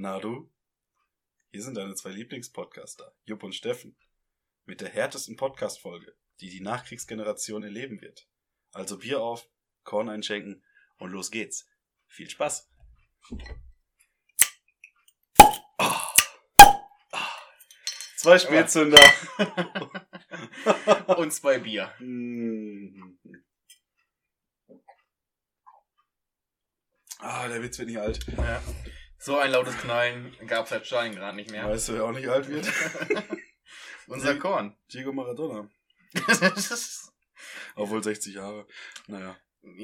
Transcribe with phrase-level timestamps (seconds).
[0.00, 0.48] Na du?
[1.50, 3.96] Hier sind deine zwei Lieblingspodcaster, Jupp und Steffen.
[4.64, 8.28] Mit der härtesten Podcast-Folge, die die Nachkriegsgeneration erleben wird.
[8.70, 9.50] Also Bier auf,
[9.82, 10.64] Korn einschenken
[10.98, 11.68] und los geht's.
[12.06, 12.70] Viel Spaß!
[18.18, 19.02] Zwei Spätzünder.
[21.16, 21.92] Und zwei Bier.
[27.18, 28.24] Ah, der Witz wird nicht alt.
[28.36, 28.62] Ja.
[29.18, 31.68] So ein lautes Knallen gab's seit Stalingrad nicht mehr.
[31.68, 32.66] Weißt du, wer auch nicht alt wird?
[34.06, 34.76] Unser Korn.
[34.92, 35.68] Diego Maradona.
[37.74, 38.66] Obwohl 60 Jahre.
[39.06, 39.36] Naja.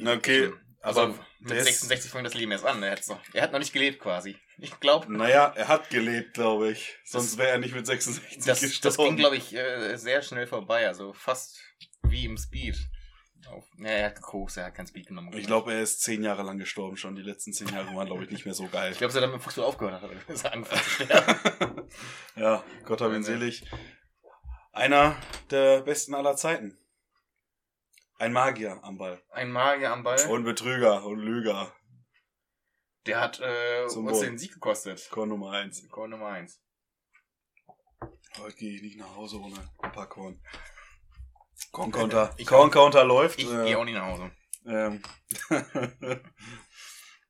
[0.06, 2.82] Okay, Also aber mit der ist- 66 fängt das Leben erst an.
[2.82, 4.36] Er, noch, er hat noch nicht gelebt quasi.
[4.58, 6.96] Ich glaube, Naja, er hat gelebt, glaube ich.
[7.04, 8.82] Sonst wäre er nicht mit 66 das, gestorben.
[8.82, 10.86] das ging, glaube ich, äh, sehr schnell vorbei.
[10.86, 11.60] Also fast
[12.02, 12.76] wie im Speed.
[13.48, 15.32] Auf, ja, er hat gekokst, er hat kein Speed genommen.
[15.36, 17.14] ich glaube, er ist zehn Jahre lang gestorben schon.
[17.14, 18.92] Die letzten zehn Jahre waren, glaube ich, nicht mehr so geil.
[18.92, 21.88] ich glaube, seit er mit Fußball aufgehört hat, ist er angefangen zu sterben.
[22.36, 23.64] ja, Gott hab ihn selig.
[24.72, 25.16] Einer
[25.50, 26.78] der besten aller Zeiten.
[28.18, 29.22] Ein Magier am Ball.
[29.30, 30.20] Ein Magier am Ball.
[30.28, 31.72] Und Betrüger und Lüger.
[33.06, 34.26] Der hat äh, Zum uns Wohl.
[34.26, 35.08] den Sieg gekostet.
[35.10, 35.86] Korn Nummer eins.
[35.90, 36.60] Korn Nummer 1.
[38.38, 40.40] Heute gehe ich nicht nach Hause ohne ein paar Korn.
[41.72, 41.90] Okay.
[41.90, 42.34] Counter.
[42.36, 43.38] Ich Korn Counter läuft.
[43.38, 44.30] Ich äh, gehe auch nicht nach Hause.
[44.66, 45.02] ähm.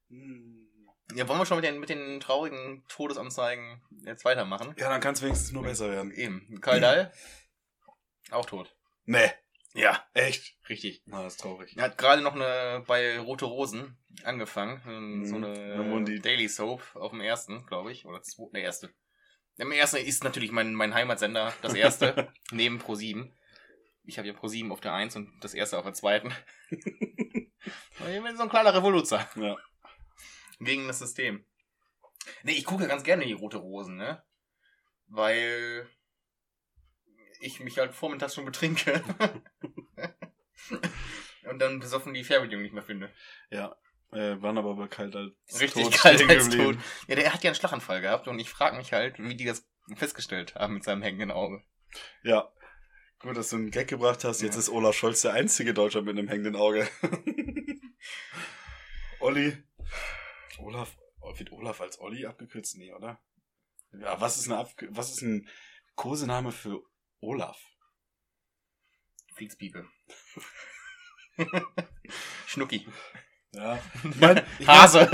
[0.08, 0.60] Hm.
[1.14, 4.74] Ja, wollen wir schon mit den, mit den traurigen Todesanzeigen jetzt weitermachen?
[4.78, 6.10] ja, dann kann es wenigstens nur besser werden.
[6.10, 6.58] Eben.
[6.60, 7.12] Karl Dahl,
[8.30, 8.74] auch tot.
[9.04, 9.30] Nee,
[9.74, 10.02] Ja.
[10.14, 10.56] echt.
[10.68, 11.02] Richtig.
[11.06, 11.76] Na, das ist traurig.
[11.76, 14.82] Er hat gerade noch eine bei Rote Rosen angefangen.
[14.88, 15.44] ähm, So Mhm.
[15.44, 16.20] eine Na, Mundi.
[16.20, 18.06] Daily Soap auf dem ersten, glaube ich.
[18.06, 18.20] Oder
[18.52, 18.90] der erste.
[19.58, 23.30] Der erste ist natürlich mein, mein Heimatsender, das erste, neben Pro7.
[24.04, 26.32] Ich habe ja Pro7 auf der 1 und das erste auf der zweiten.
[28.06, 29.26] Ich bin so ein kleiner Revoluzer.
[29.36, 29.56] Ja.
[30.60, 31.44] Gegen das System.
[32.42, 34.22] Nee, ich gucke ganz gerne die Rote Rosen, ne?
[35.06, 35.88] Weil
[37.40, 39.02] ich mich halt vormittags schon betrinke.
[41.48, 43.12] Und dann besoffen die Fernbedienung nicht mehr finde.
[43.50, 43.76] Ja.
[44.12, 46.76] Äh, waren aber bei kalt als Richtig tot kalt als tot.
[47.08, 49.68] Ja, der hat ja einen Schlaganfall gehabt und ich frage mich halt, wie die das
[49.96, 51.62] festgestellt haben mit seinem hängenden Auge.
[52.22, 52.52] Ja.
[53.24, 54.42] Gut, dass du einen Gag gebracht hast.
[54.42, 54.60] Jetzt Ja.
[54.60, 56.86] ist Olaf Scholz der einzige Deutscher mit einem hängenden Auge.
[59.18, 59.56] Olli.
[60.58, 60.94] Olaf.
[61.36, 62.76] Wird Olaf als Olli abgekürzt?
[62.76, 63.18] Nee, oder?
[63.92, 65.48] Ja, was ist eine was ist ein
[65.94, 66.82] Kosename für
[67.20, 67.58] Olaf?
[69.34, 69.88] Fliegsbiebe.
[72.46, 72.86] Schnucki.
[73.52, 73.82] Ja.
[74.04, 75.10] Ich mein, ich mein, Hase.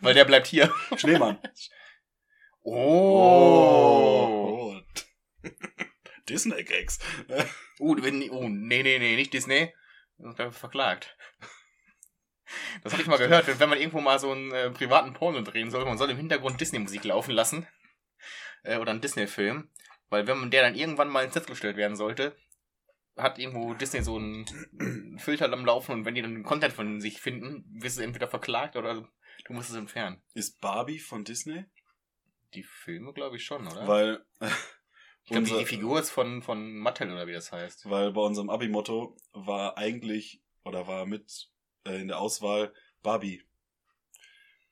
[0.00, 0.72] Weil der bleibt hier.
[0.96, 1.38] Schneemann.
[2.62, 2.72] Oh.
[2.74, 4.57] Oh.
[6.28, 6.98] Disney-Gags.
[7.80, 9.72] Uh, wenn, oh, nee, nee, nee, nicht Disney.
[10.16, 11.16] Wird verklagt.
[12.82, 15.70] Das habe ich mal gehört, wenn man irgendwo mal so einen äh, privaten Porno drehen
[15.70, 17.68] soll, man soll im Hintergrund Disney-Musik laufen lassen.
[18.64, 19.70] Äh, oder einen Disney-Film.
[20.10, 22.36] Weil wenn man der dann irgendwann mal ins Netz gestellt werden sollte,
[23.16, 27.00] hat irgendwo Disney so einen Filter am Laufen und wenn die dann den Content von
[27.00, 29.08] sich finden, wirst du entweder verklagt oder
[29.44, 30.22] du musst es entfernen.
[30.34, 31.64] Ist Barbie von Disney?
[32.54, 33.86] Die Filme glaube ich schon, oder?
[33.86, 34.24] Weil,
[35.28, 37.90] ich glaube, die, Figur ist von, von Mattel oder wie das heißt.
[37.90, 41.50] weil bei unserem Abi-Motto war eigentlich, oder war mit
[41.84, 42.72] äh, in der Auswahl
[43.02, 43.42] Barbie.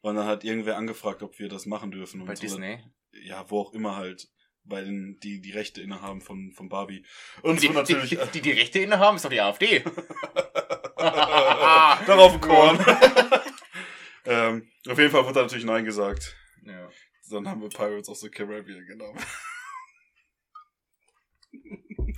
[0.01, 2.23] Und dann hat irgendwer angefragt, ob wir das machen dürfen.
[2.23, 2.79] Und Bei Disney.
[3.13, 4.29] Ja, wo auch immer halt.
[4.69, 7.05] Bei den, die die Rechte innehaben von, von Barbie.
[7.43, 8.11] Und die, so natürlich.
[8.11, 9.85] Die, die, die Rechte innehaben, ist doch die AfD.
[10.97, 12.79] Darauf ein Korn.
[14.25, 16.35] ähm, auf jeden Fall wurde da natürlich Nein gesagt.
[16.65, 16.89] ja.
[17.31, 19.19] Dann haben wir Pirates of the Caribbean genommen.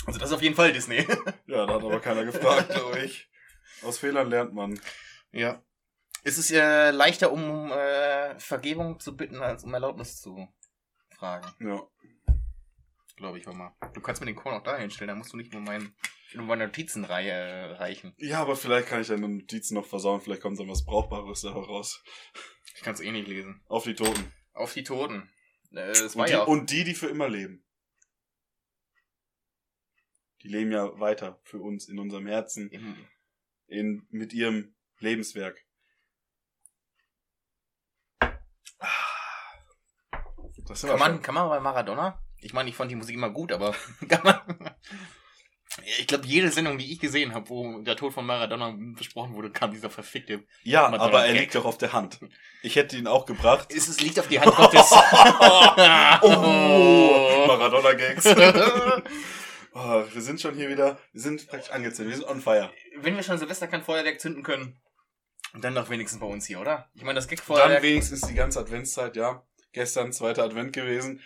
[0.09, 1.07] Also das ist auf jeden Fall Disney.
[1.47, 3.29] Ja, da hat aber keiner gefragt, glaube ich.
[3.83, 4.81] Aus Fehlern lernt man.
[5.33, 5.63] ja.
[6.25, 10.49] Es ist äh, leichter, um äh, Vergebung zu bitten, als um Erlaubnis zu
[11.15, 11.47] fragen.
[11.61, 11.81] Ja.
[13.17, 13.73] Glaube ich auch mal.
[13.95, 15.95] Du kannst mir den Korn auch da hinstellen, da musst du nicht nur mein,
[16.35, 18.15] nur meine Notizenreihe äh, reichen.
[18.17, 20.21] Ja, aber vielleicht kann ich deine Notizen noch versauen.
[20.21, 22.03] Vielleicht kommt dann was Brauchbares da raus.
[22.75, 23.63] Ich kann es eh nicht lesen.
[23.69, 24.33] Auf die Toten.
[24.55, 25.31] Auf die Toten.
[25.73, 27.62] Äh, es war Und die, ja und die, die für immer leben.
[30.43, 32.96] Die leben ja weiter für uns in unserem Herzen, Im,
[33.67, 35.64] in, mit ihrem Lebenswerk.
[40.67, 42.20] Das kann, man, kann man bei Maradona?
[42.40, 43.75] Ich meine, ich fand die Musik immer gut, aber
[44.08, 44.40] kann man.
[45.99, 49.50] Ich glaube, jede Sendung, die ich gesehen habe, wo der Tod von Maradona besprochen wurde,
[49.50, 50.44] kam dieser verfickte.
[50.62, 51.41] Ja, Madonna aber er Gag.
[51.43, 52.19] liegt doch auf der Hand.
[52.62, 53.69] Ich hätte ihn auch gebracht.
[53.75, 54.91] Es, es liegt auf die Hand Gottes.
[56.23, 58.25] oh, Maradona-Gags.
[59.75, 62.70] oh, wir sind schon hier wieder, wir sind praktisch angezündet, wir sind on fire.
[62.97, 64.81] Wenn wir schon Silvester kein Feuerwerk zünden können,
[65.55, 66.91] dann doch wenigstens bei uns hier, oder?
[66.94, 67.82] Ich meine, das Dann Gag-Feuerwerk.
[67.82, 69.43] wenigstens die ganze Adventszeit, ja.
[69.73, 71.23] Gestern zweiter Advent gewesen.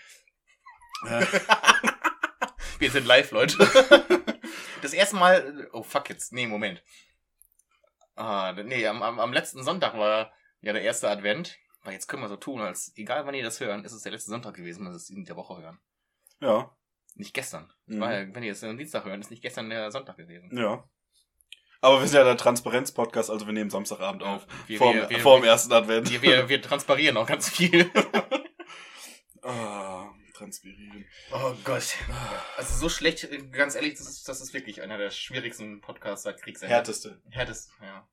[1.07, 1.25] Äh,
[2.79, 3.57] Wir sind live, Leute.
[4.83, 5.69] Das erste Mal.
[5.73, 6.33] Oh fuck jetzt.
[6.33, 6.83] Nee, Moment.
[8.17, 11.57] Ah, nee, am, am, am letzten Sonntag war ja der erste Advent.
[11.83, 14.11] Aber jetzt können wir so tun, als egal wann ihr das hören, ist es der
[14.11, 15.79] letzte Sonntag gewesen, dass es in der Woche hören.
[16.41, 16.75] ja.
[17.15, 17.71] Nicht gestern.
[17.87, 18.01] Mhm.
[18.01, 20.57] Weil, wenn ihr es am Dienstag hören, ist nicht gestern der Sonntag gewesen.
[20.57, 20.89] Ja.
[21.81, 24.47] Aber wir sind ja der Transparenz-Podcast, also wir nehmen Samstagabend auf.
[24.69, 26.11] Wir, Vor, wir, vor dem ersten Advent.
[26.11, 27.91] wir, wir, wir transparieren auch ganz viel.
[29.45, 31.05] Ah, transpirieren.
[31.33, 31.97] Oh Gott.
[32.57, 36.41] Also so schlecht, ganz ehrlich, das ist, das ist wirklich einer der schwierigsten Podcasts seit
[36.41, 36.73] Kriegsende.
[36.73, 37.21] Härteste.
[37.29, 38.09] Härtest, ja.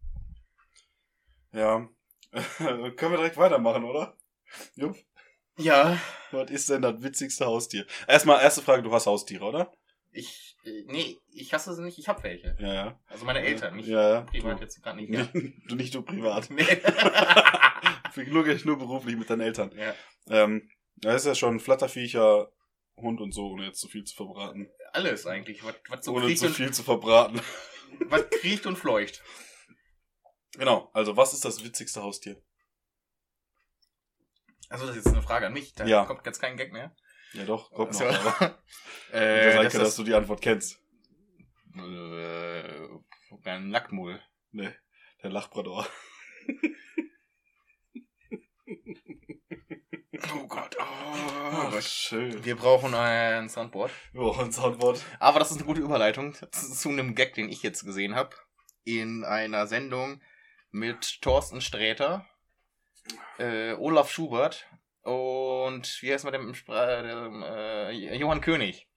[1.51, 1.89] Ja.
[2.57, 4.17] Können wir direkt weitermachen, oder?
[4.75, 4.97] Jupp.
[5.59, 5.99] Ja,
[6.31, 7.85] Was ist denn das witzigste Haustier?
[8.07, 9.71] Erstmal, erste Frage, du hast Haustiere, oder?
[10.11, 12.55] ich, äh, nee, ich hasse sie nicht, ich hab welche.
[12.59, 12.99] Ja, ja.
[13.07, 14.21] Also meine Eltern, nicht ja, ja.
[14.21, 15.13] privat jetzt gerade nicht.
[15.13, 15.27] Ja.
[15.67, 16.49] Du nicht du privat.
[16.49, 16.63] Nee.
[18.15, 19.71] Wirklich nur beruflich mit deinen Eltern.
[19.77, 19.93] ja.
[20.29, 22.51] Ähm, da ist ja schon Flatterviecher,
[22.97, 24.69] Hund und so, ohne jetzt zu viel zu verbraten.
[24.91, 27.39] Alles eigentlich, was, was so ohne zu und, viel zu verbraten.
[28.09, 29.23] was kriecht und fleucht.
[30.57, 32.41] Genau, also was ist das witzigste Haustier?
[34.69, 36.05] Also das ist jetzt eine Frage an mich, da Ja.
[36.05, 36.95] kommt jetzt kein Gag mehr.
[37.33, 37.99] Ja doch, kommt noch.
[37.99, 38.05] So.
[38.05, 38.59] Aber
[39.13, 40.79] Äh, ich das denke, dass du die Antwort kennst.
[41.75, 42.87] äh,
[43.45, 44.21] ein Nacktmull.
[44.51, 44.69] Nee,
[45.23, 45.87] der Lachbrador.
[50.33, 51.83] Oh Gott, oh Gott.
[51.83, 52.43] schön.
[52.43, 53.91] Wir brauchen ein Soundboard.
[54.13, 55.01] Oh, ein Soundboard.
[55.19, 58.35] Aber das ist eine gute Überleitung zu zu einem Gag, den ich jetzt gesehen habe.
[58.83, 60.21] In einer Sendung
[60.71, 62.27] mit Thorsten Sträter,
[63.37, 64.67] äh, Olaf Schubert
[65.01, 68.87] und wie heißt man dem, Spra dem äh, Johann König.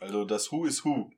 [0.00, 1.10] Also das Who is Who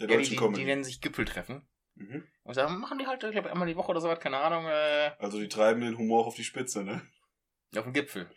[0.00, 0.60] der Ja, die, deutschen die, Comedy.
[0.60, 1.66] die nennen sich Gipfeltreffen.
[1.94, 2.26] mhm.
[2.42, 4.64] Und da machen die halt, ich glaube, einmal die Woche oder so was, keine Ahnung,
[4.66, 7.06] äh, Also die treiben den Humor auf die Spitze, ne?
[7.76, 8.28] auf dem Gipfel.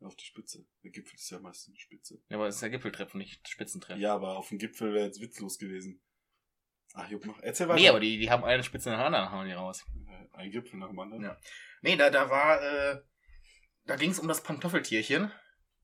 [0.00, 0.66] Auf die Spitze.
[0.82, 2.20] Der Gipfel ist ja meistens eine Spitze.
[2.28, 4.02] Ja, aber es ist ja Gipfeltreffen, nicht Spitzentreffen.
[4.02, 6.02] Ja, aber auf dem Gipfel wäre jetzt witzlos gewesen.
[6.94, 7.38] Ach, Jupp, mach.
[7.40, 7.80] Erzähl weiter.
[7.80, 9.86] Nee, aber die, die haben eine Spitze in der anderen, hauen die raus.
[10.32, 11.24] Ein Gipfel nach dem anderen.
[11.24, 11.36] Ja.
[11.82, 13.00] Nee, da, da war, äh,
[13.84, 15.24] da ging es um das Pantoffeltierchen.
[15.24, 15.32] Und,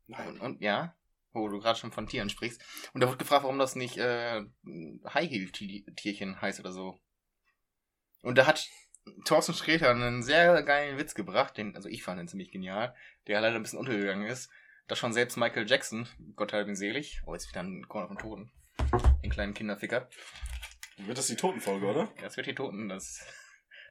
[0.07, 0.41] Nein.
[0.41, 0.97] und ja,
[1.33, 2.63] wo du gerade schon von Tieren sprichst.
[2.93, 4.43] Und da wurde gefragt, warum das nicht äh,
[5.13, 6.99] High-Heel-Tierchen heißt oder so.
[8.23, 8.69] Und da hat
[9.25, 12.95] Thorsten Sträter einen sehr geilen Witz gebracht, den, also ich fand den ziemlich genial,
[13.27, 14.51] der leider ein bisschen untergegangen ist,
[14.87, 18.19] dass schon selbst Michael Jackson, Gott hab ihn selig, oh, jetzt wieder ein Corner von
[18.19, 18.53] Toten,
[19.23, 20.09] den kleinen Kinderficker.
[20.99, 22.13] Wird das die Totenfolge, oder?
[22.17, 23.25] Ja, das wird die Toten, das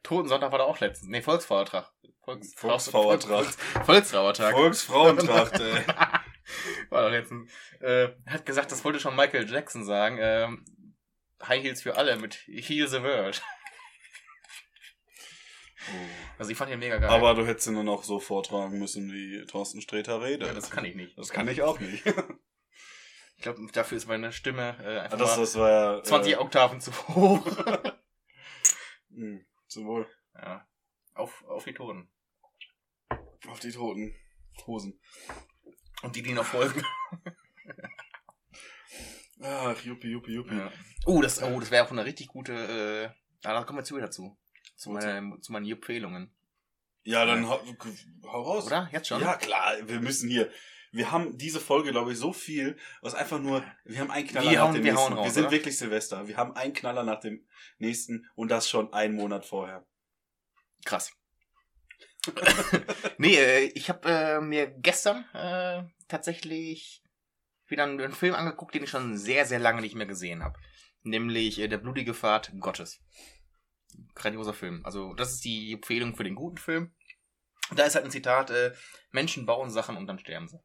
[0.03, 1.09] Totensonntag war da auch letztens.
[1.09, 1.91] Nee, Volksfeiertag.
[2.23, 3.45] Volks Volksfeiertag.
[3.45, 4.53] Volks Volksfeiertag.
[4.53, 5.83] Volksfrauentracht, ey.
[6.89, 7.51] War doch letztens.
[7.81, 10.17] Äh, hat gesagt, das wollte schon Michael Jackson sagen.
[10.19, 10.65] Ähm,
[11.45, 13.41] High Heels für alle mit Heal the World.
[16.38, 17.09] Also ich fand den mega geil.
[17.09, 20.47] Aber du hättest ihn dann auch so vortragen müssen, wie Thorsten Sträter redet.
[20.47, 21.17] ja, das kann ich nicht.
[21.17, 22.03] Das kann ich auch nicht.
[23.38, 26.03] Ich glaube, dafür ist meine Stimme äh, einfach das, das war ja.
[26.03, 27.45] 20 äh, Oktaven zu hoch.
[29.09, 30.07] mh, Zum Wohl.
[30.35, 30.67] ja.
[31.13, 32.09] Auf, auf die Toten.
[33.47, 34.15] Auf die toten
[34.65, 34.99] Hosen.
[36.03, 36.83] Und die, die noch folgen.
[39.41, 40.57] Ach, juppie, juppie, juppie.
[40.57, 40.71] Ja.
[41.05, 42.53] Oh, das, oh, das wäre auch eine richtig gute.
[42.53, 43.07] Äh,
[43.47, 44.37] ah, da kommen wir zu dazu.
[44.75, 45.07] Zu, Wozu?
[45.07, 46.35] meine, zu meinen Empfehlungen.
[47.03, 47.59] Ja, dann hau,
[48.25, 48.67] hau raus.
[48.67, 48.89] Oder?
[48.91, 49.21] Jetzt schon?
[49.21, 50.51] Ja, klar, wir müssen hier.
[50.92, 54.50] Wir haben diese Folge, glaube ich, so viel, was einfach nur, wir haben einen Knaller
[54.51, 55.10] Wir nach hauen- dem wir nächsten.
[55.10, 55.51] hauen raus, wir sind oder?
[55.51, 56.27] wirklich Silvester.
[56.27, 57.46] Wir haben einen Knaller nach dem
[57.77, 59.86] nächsten und das schon einen Monat vorher.
[60.86, 61.12] Krass.
[63.17, 67.03] nee, äh, ich habe äh, mir gestern äh, tatsächlich
[67.67, 70.58] wieder einen, einen Film angeguckt, den ich schon sehr, sehr lange nicht mehr gesehen habe.
[71.03, 73.00] Nämlich äh, Der blutige Pfad Gottes.
[74.15, 74.82] Grandioser Film.
[74.86, 76.94] Also, das ist die Empfehlung für den guten Film.
[77.75, 78.74] Da ist halt ein Zitat, äh,
[79.12, 80.60] Menschen bauen Sachen und dann sterben sie.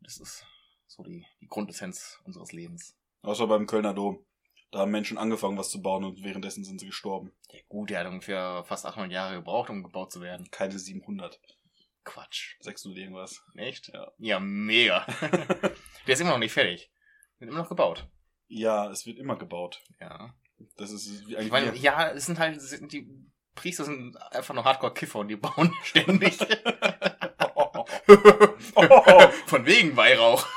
[0.00, 0.46] Das ist
[0.86, 2.96] so die, die Grundessenz unseres Lebens.
[3.22, 4.24] Außer beim Kölner Dom.
[4.70, 7.32] Da haben Menschen angefangen, was zu bauen und währenddessen sind sie gestorben.
[7.50, 10.50] Ja, gut, der hat ungefähr fast 800 Jahre gebraucht, um gebaut zu werden.
[10.50, 11.40] Keine 700.
[12.04, 12.56] Quatsch.
[12.60, 13.42] 600 irgendwas.
[13.54, 13.88] Echt?
[13.88, 14.12] Ja.
[14.18, 15.06] Ja, mega.
[16.06, 16.90] Der ist immer noch nicht fertig.
[17.38, 18.08] Wird immer noch gebaut.
[18.48, 19.82] Ja, es wird immer gebaut.
[20.00, 20.34] Ja.
[20.76, 21.52] Das ist wie Ich eigentlich.
[21.52, 23.08] meine, ja, es sind halt, sind die
[23.54, 26.38] Priester sind einfach nur Hardcore-Kiffer und die bauen ständig.
[29.46, 30.46] Von wegen Weihrauch.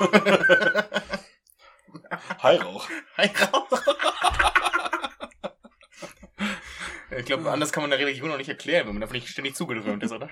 [2.42, 2.88] Heirauch.
[3.16, 3.68] Weihrauch.
[7.18, 9.54] Ich glaube, anders kann man eine Religion noch nicht erklären, wenn man davon nicht ständig
[9.54, 10.30] zugedröhnt ist, oder?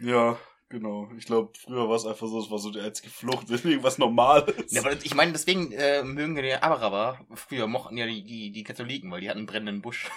[0.00, 1.10] Ja, genau.
[1.18, 4.70] Ich glaube, früher war es einfach so, es war so die einzige Flucht, irgendwas Normales.
[4.72, 7.26] Ja, aber ich meine, deswegen äh, mögen wir die Araber.
[7.34, 10.08] Früher mochten ja die, die, die Katholiken, weil die hatten einen brennenden Busch.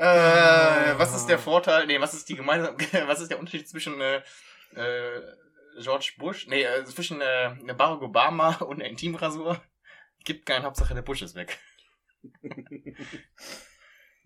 [0.00, 2.74] Äh, was ist der Vorteil, nee, was ist die gemeinsam,
[3.06, 4.22] was ist der Unterschied zwischen äh,
[4.74, 5.22] äh,
[5.78, 9.62] George Bush, nee, äh, zwischen äh, Barack Obama und der Intimrasur?
[10.24, 11.58] Gibt keinen, Hauptsache der Bush ist weg.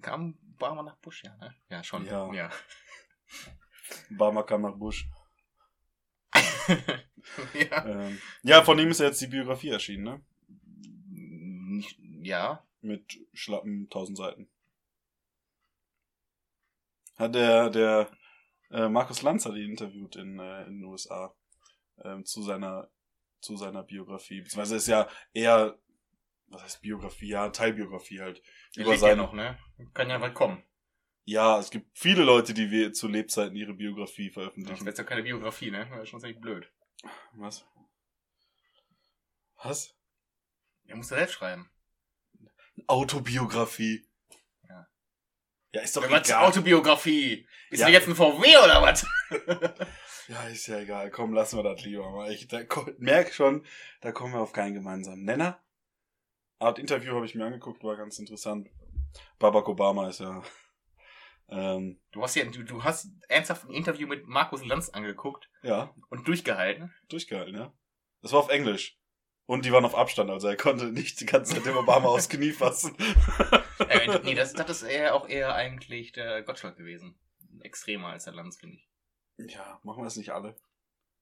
[0.00, 1.54] Kam Obama nach Bush, ja, ne?
[1.69, 2.07] Ja, schon.
[2.07, 2.33] Ja.
[2.33, 2.50] ja.
[4.12, 5.09] Obama kam nach Bush.
[7.54, 7.87] ja.
[7.87, 11.83] Ähm, ja, von ihm ist ja jetzt die Biografie erschienen, ne?
[12.23, 12.64] Ja.
[12.81, 14.50] Mit schlappen 1000 Seiten.
[17.16, 18.11] Hat der, der
[18.71, 21.35] äh, Markus Lanz hat ihn interviewt in, äh, in den USA
[22.02, 22.90] ähm, zu seiner
[23.40, 24.40] zu seiner Biografie.
[24.40, 25.78] Beziehungsweise ist ja eher,
[26.47, 27.28] was heißt Biografie?
[27.28, 28.42] Ja, Teilbiografie halt.
[28.75, 29.59] Der Über lebt ja seine- noch, ne?
[29.92, 30.62] Kann ja bald kommen.
[31.26, 34.80] Ja, es gibt viele Leute, die wir zu Lebzeiten ihre Biografie Das veröffentlichen.
[34.80, 35.87] wäre jetzt ja keine Biografie, ne?
[35.90, 36.71] Das ist schon ziemlich blöd.
[37.35, 37.66] Was?
[39.62, 39.94] Was?
[40.87, 41.71] Er muss ja selbst schreiben.
[42.87, 44.06] Autobiografie.
[45.75, 45.81] Ja.
[45.81, 46.47] Ja, ist doch zur egal.
[46.47, 47.47] Autobiografie.
[47.71, 47.88] Ist Ja.
[47.88, 47.95] ja.
[47.95, 49.07] jetzt ein VW oder was?
[50.26, 51.11] Ja, ist ja egal.
[51.11, 52.33] Komm, lassen wir das lieber mal.
[52.33, 53.62] Ich da, komm, merk schon,
[54.00, 55.61] da kommen wir auf keinen gemeinsamen Nenner.
[56.59, 58.71] Art Interview habe ich mir angeguckt, war ganz interessant.
[59.38, 60.43] Barack Obama ist ja.
[61.50, 65.95] Ähm, Du hast ja, du, du hast ernsthaft ein Interview mit Markus Lanz angeguckt ja,
[66.09, 66.95] und durchgehalten.
[67.11, 67.75] durchgehalten, ja.
[68.23, 68.97] Das war auf Englisch.
[69.45, 72.31] Und die waren auf Abstand, also er konnte nicht die ganze Zeit dem Obama aufs
[72.31, 72.97] Knie fassen.
[73.88, 77.19] Äh, nee, das, das ist eher auch eher eigentlich der Gottschalk gewesen.
[77.61, 78.88] Extremer als der Lanz, finde ich.
[79.53, 80.57] Ja, machen wir es nicht alle.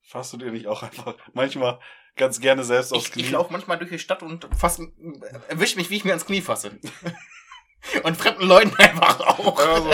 [0.03, 1.81] Fasst du dir nicht auch einfach manchmal
[2.17, 3.23] ganz gerne selbst aufs Ich, Knie?
[3.23, 4.81] ich laufe manchmal durch die Stadt und fass,
[5.49, 6.79] erwisch mich, wie ich mir ans Knie fasse.
[8.03, 9.59] und fremden Leuten einfach auch.
[9.59, 9.91] Also,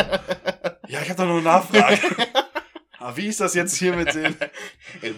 [0.89, 1.99] ja, ich habe da noch eine Nachfrage.
[2.99, 4.35] ah, wie ist das jetzt hier mit den...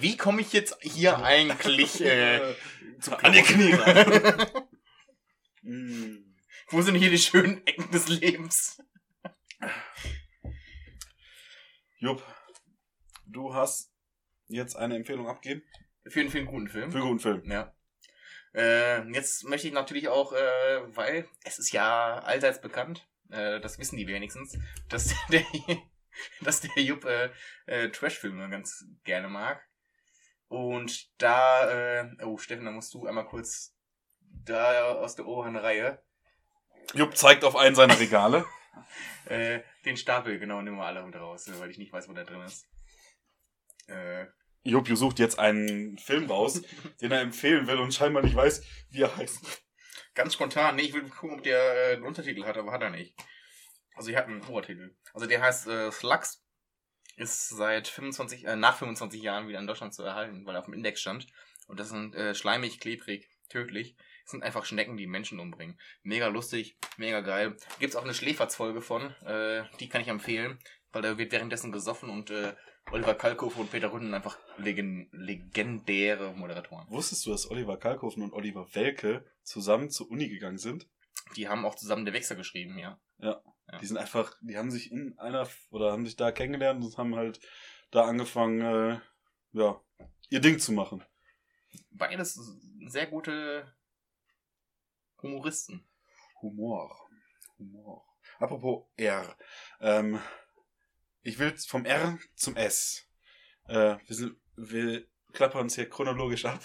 [0.00, 2.40] Wie komme ich jetzt hier eigentlich äh,
[3.00, 4.64] zum An die Knie ran?
[5.62, 6.29] Mm.
[6.70, 8.80] Wo sind hier die schönen Ecken des Lebens?
[11.98, 12.22] Jupp,
[13.26, 13.92] du hast
[14.48, 15.62] jetzt eine Empfehlung abgeben
[16.08, 16.90] Für, einen- für einen guten Film.
[16.90, 17.50] für einen guten Film.
[17.50, 17.74] Ja.
[18.54, 23.78] Äh, jetzt möchte ich natürlich auch, äh, weil es ist ja allseits bekannt, äh, das
[23.78, 24.58] wissen die wenigstens,
[24.88, 25.44] dass der,
[26.40, 27.30] dass der Jupp äh,
[27.66, 29.62] äh, Trash-Filme ganz gerne mag.
[30.48, 31.70] Und da,
[32.02, 33.76] äh, oh Steffen, da musst du einmal kurz
[34.20, 36.02] da aus der oberen Reihe
[36.94, 38.44] Jupp zeigt auf einen seiner Regale.
[39.26, 42.24] äh, den Stapel, genau, nimm mal alle mit raus, weil ich nicht weiß, wo der
[42.24, 42.66] drin ist.
[43.86, 44.26] Äh,
[44.62, 46.62] Jupp sucht jetzt einen Film raus,
[47.00, 49.62] den er empfehlen will und scheinbar nicht weiß, wie er heißt.
[50.14, 52.90] Ganz spontan, nee, ich will gucken, ob der äh, einen Untertitel hat, aber hat er
[52.90, 53.14] nicht.
[53.94, 54.96] Also, er hat einen Obertitel.
[55.14, 56.44] Also, der heißt äh, Slugs.
[57.16, 60.64] Ist seit 25, äh, nach 25 Jahren wieder in Deutschland zu erhalten, weil er auf
[60.66, 61.26] dem Index stand.
[61.66, 63.96] Und das sind äh, schleimig, klebrig, tödlich.
[64.30, 65.78] Sind einfach Schnecken, die Menschen umbringen.
[66.02, 67.56] Mega lustig, mega geil.
[67.80, 70.58] Gibt's auch eine Schläferzfolge von, äh, die kann ich empfehlen,
[70.92, 72.54] weil da wird währenddessen gesoffen und äh,
[72.92, 76.88] Oliver Kalkofe und Peter Ründen einfach legen, legendäre Moderatoren.
[76.90, 80.88] Wusstest du, dass Oliver Kalkofen und Oliver Welke zusammen zur Uni gegangen sind?
[81.36, 83.00] Die haben auch zusammen der Wechsel geschrieben, ja.
[83.18, 83.42] Ja.
[83.80, 87.14] Die sind einfach, die haben sich in einer, oder haben sich da kennengelernt und haben
[87.14, 87.40] halt
[87.90, 89.00] da angefangen, äh,
[89.52, 89.80] ja,
[90.28, 91.04] ihr Ding zu machen.
[91.90, 92.40] Beides
[92.86, 93.72] sehr gute
[95.22, 95.86] Humoristen.
[96.42, 97.08] Humor.
[97.58, 98.04] Humor.
[98.38, 99.36] Apropos R.
[99.80, 100.20] Ähm,
[101.22, 103.06] ich will vom R zum S.
[103.68, 106.60] Äh, wir, sind, wir klappern uns hier chronologisch ab.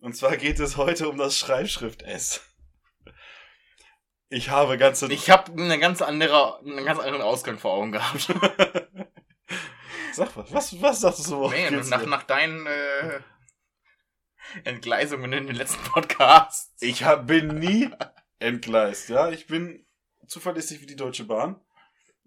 [0.00, 2.40] Und zwar geht es heute um das Schreibschrift S.
[4.28, 5.12] Ich habe ganze...
[5.12, 8.26] Ich habe eine ganz andere, einen ganz anderen Ausgang vor Augen gehabt.
[10.12, 11.50] Sag was, was, was sagst du so?
[11.50, 13.20] Nee, nach, nach deinen äh,
[14.64, 16.74] Entgleisungen in den letzten Podcasts.
[16.80, 17.90] Ich hab, bin nie
[18.38, 19.30] entgleist, ja.
[19.30, 19.86] Ich bin
[20.26, 21.60] zuverlässig wie die Deutsche Bahn.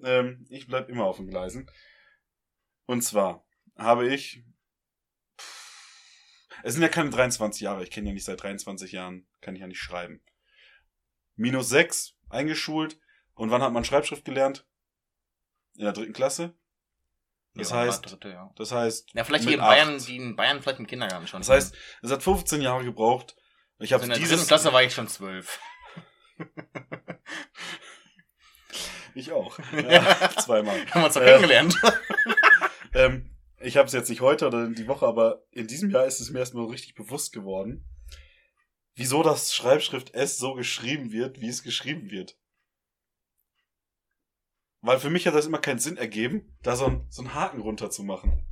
[0.03, 1.69] Ähm, ich bleib immer auf den Gleisen.
[2.85, 3.45] Und zwar
[3.77, 4.43] habe ich.
[6.63, 7.83] Es sind ja keine 23 Jahre.
[7.83, 10.21] Ich kenne ja nicht seit 23 Jahren, kann ich ja nicht schreiben.
[11.35, 12.99] Minus 6, eingeschult.
[13.33, 14.67] Und wann hat man Schreibschrift gelernt?
[15.75, 16.58] In der dritten Klasse.
[17.56, 18.51] Das heißt, Dritte, ja.
[18.56, 20.08] das heißt, ja, vielleicht hier in Bayern, acht.
[20.08, 21.41] die in Bayern vielleicht im Kindergarten schon.
[21.41, 23.36] das heißt, es hat 15 Jahre gebraucht.
[23.79, 25.60] Ich habe also in der dritten Klasse war ich schon zwölf.
[29.15, 29.58] Ich auch.
[29.74, 30.79] Ja, zweimal.
[30.91, 31.75] Haben wir uns doch Äh, kennengelernt.
[32.91, 33.29] Ähm,
[33.60, 36.32] ich habe es jetzt nicht heute oder die Woche, aber in diesem Jahr ist es
[36.32, 37.88] mir erstmal richtig bewusst geworden,
[38.96, 42.38] wieso das Schreibschrift S so geschrieben wird, wie es geschrieben wird.
[44.81, 47.62] Weil für mich hat das immer keinen Sinn ergeben, da so, ein, so einen Haken
[47.62, 48.45] runter zu machen.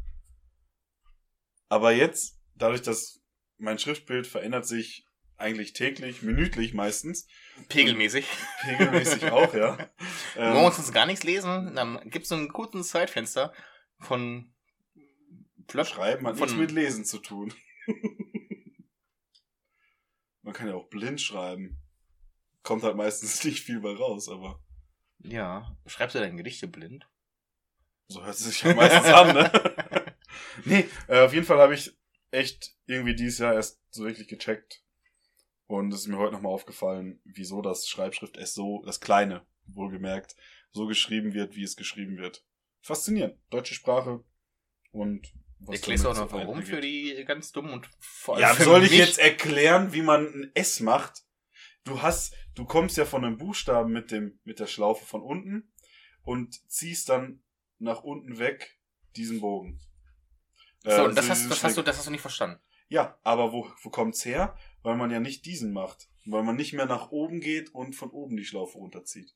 [1.70, 3.22] Aber jetzt, dadurch, dass
[3.58, 5.06] mein Schriftbild verändert sich
[5.38, 7.28] eigentlich täglich, minütlich meistens.
[7.70, 8.26] Pegelmäßig.
[8.62, 9.78] Pegelmäßig auch, ja.
[10.36, 13.54] Wenn wir uns gar nichts lesen, dann gibt es so ein kurzes Zeitfenster
[14.00, 14.54] von
[15.68, 15.86] Flop.
[15.86, 17.54] Schreiben hat von, nichts mit Lesen zu tun.
[20.42, 21.82] Man kann ja auch blind schreiben.
[22.64, 24.64] Kommt halt meistens nicht viel bei raus, aber.
[25.20, 25.76] Ja.
[25.86, 27.08] Schreibst du deine Gedichte blind?
[28.08, 29.52] So hört es sich ja meistens an, ne?
[30.66, 31.98] nee, äh, auf jeden Fall habe ich
[32.32, 34.84] echt irgendwie dieses Jahr erst so wirklich gecheckt.
[35.66, 40.36] Und es ist mir heute nochmal aufgefallen, wieso das Schreibschrift S so, das Kleine, wohlgemerkt,
[40.72, 42.46] so geschrieben wird, wie es geschrieben wird.
[42.80, 43.38] Faszinierend.
[43.50, 44.24] Deutsche Sprache
[44.92, 48.44] und was Erklärst du auch noch warum für die ganz dumm und vor allem.
[48.44, 51.26] Ja, soll ich jetzt erklären, wie man ein S macht?
[51.88, 55.72] Du hast, du kommst ja von einem Buchstaben mit dem, mit der Schlaufe von unten
[56.24, 57.42] und ziehst dann
[57.80, 58.78] nach unten weg
[59.16, 59.80] diesen Bogen.
[60.84, 62.60] So, äh, das, hast, das, hast du, das hast du nicht verstanden.
[62.90, 64.58] Ja, aber wo, wo kommt's her?
[64.82, 66.10] Weil man ja nicht diesen macht.
[66.26, 69.34] Weil man nicht mehr nach oben geht und von oben die Schlaufe runterzieht.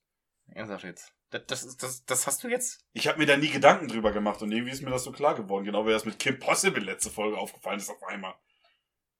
[0.48, 1.13] Ernsthaft jetzt?
[1.29, 2.86] Das, das, das, das hast du jetzt?
[2.91, 5.36] Ich habe mir da nie Gedanken drüber gemacht und irgendwie ist mir das so klar
[5.36, 5.63] geworden.
[5.63, 8.36] Genau wie das mit Kim Possible letzte Folge aufgefallen ist auf einmal.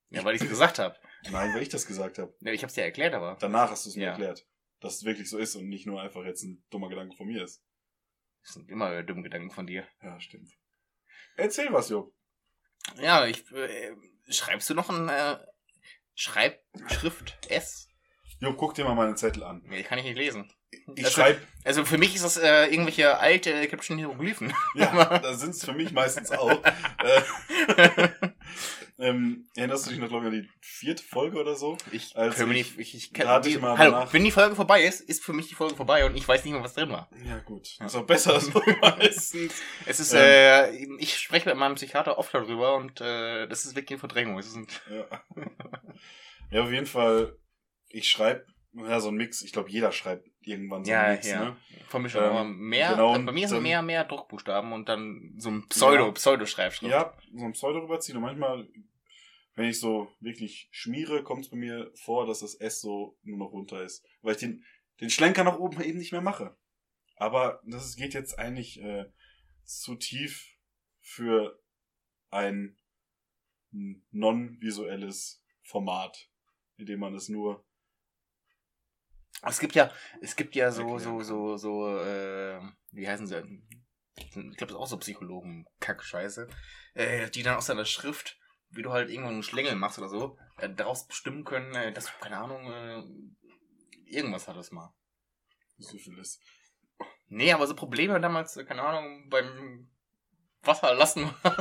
[0.10, 0.98] Ja, weil ich es gesagt habe.
[1.30, 2.34] Nein, weil ich das gesagt habe.
[2.40, 3.38] Ja, ich habe es dir erklärt, aber.
[3.40, 4.12] Danach hast du es mir ja.
[4.12, 4.48] erklärt.
[4.80, 7.44] Dass es wirklich so ist und nicht nur einfach jetzt ein dummer Gedanke von mir
[7.44, 7.64] ist.
[8.44, 9.88] Das sind immer dumme Gedanken von dir.
[10.02, 10.52] Ja, stimmt.
[11.36, 12.14] Erzähl was, Jo.
[13.00, 13.50] Ja, ich.
[13.52, 13.96] Äh,
[14.30, 15.38] schreibst du noch ein äh,
[16.16, 17.91] Schreibschrift S?
[18.42, 19.62] Jo, guck dir mal meine Zettel an.
[19.68, 20.52] Nee, kann ich nicht lesen.
[20.96, 21.40] Ich also, schreibe.
[21.64, 24.52] Also für mich ist das äh, irgendwelche alte ägyptischen Hieroglyphen.
[24.76, 26.64] Ja, da sind es für mich meistens auch.
[26.64, 28.10] äh,
[29.00, 31.78] ähm, erinnerst du dich noch, glaube ich, an die vierte Folge oder so?
[31.92, 34.14] Ich als ich, nicht, ich, kann, die, hallo, nach...
[34.14, 36.54] wenn die Folge vorbei ist, ist für mich die Folge vorbei und ich weiß nicht
[36.54, 37.10] mehr, was drin war.
[37.24, 37.78] Ja, gut.
[37.80, 37.86] Ja.
[37.86, 39.54] Ist auch besser so meistens.
[39.86, 43.76] Es ist, ähm, äh, ich spreche mit meinem Psychiater oft darüber und äh, das ist
[43.76, 44.42] wirklich eine Verdrängung.
[44.90, 45.22] Ja.
[46.50, 47.38] ja, auf jeden Fall,
[47.94, 49.42] ich schreibe ja, so ein Mix.
[49.42, 51.46] Ich glaube, jeder schreibt irgendwann so ja, einen Mix, ja.
[51.46, 51.58] ne?
[51.88, 55.50] Von mir schon ähm, mehr, genau, bei mir sind mehr, mehr Druckbuchstaben und dann so
[55.50, 56.92] ein Pseudo, ja, Pseudo-Schreibschrift.
[56.92, 58.68] Ja, so ein Pseudo rüberziehen und manchmal,
[59.56, 63.38] wenn ich so wirklich schmiere, kommt es bei mir vor, dass das S so nur
[63.38, 64.06] noch runter ist.
[64.22, 64.64] Weil ich den,
[65.02, 66.56] den Schlenker nach oben eben nicht mehr mache.
[67.18, 69.06] Aber das geht jetzt eigentlich äh,
[69.66, 70.48] zu tief
[71.02, 71.62] für
[72.30, 72.78] ein
[73.72, 76.30] non-visuelles Format,
[76.78, 77.66] in dem man es nur
[79.50, 82.60] es gibt ja, es gibt ja so, so, so, so, äh,
[82.92, 83.62] wie heißen sie?
[84.16, 86.48] Ich glaube, das ist auch so Psychologen, Kackscheiße,
[86.94, 88.38] äh, die dann aus deiner Schrift,
[88.70, 92.06] wie du halt irgendwo einen Schlängel machst oder so, äh, daraus bestimmen können, äh, dass
[92.06, 93.04] du, keine Ahnung, äh,
[94.06, 94.94] irgendwas hattest mal.
[95.78, 96.40] Syphilis.
[97.28, 99.90] Nee, aber so Probleme damals, äh, keine Ahnung, beim
[100.62, 101.34] Wasser lassen.
[101.44, 101.58] aber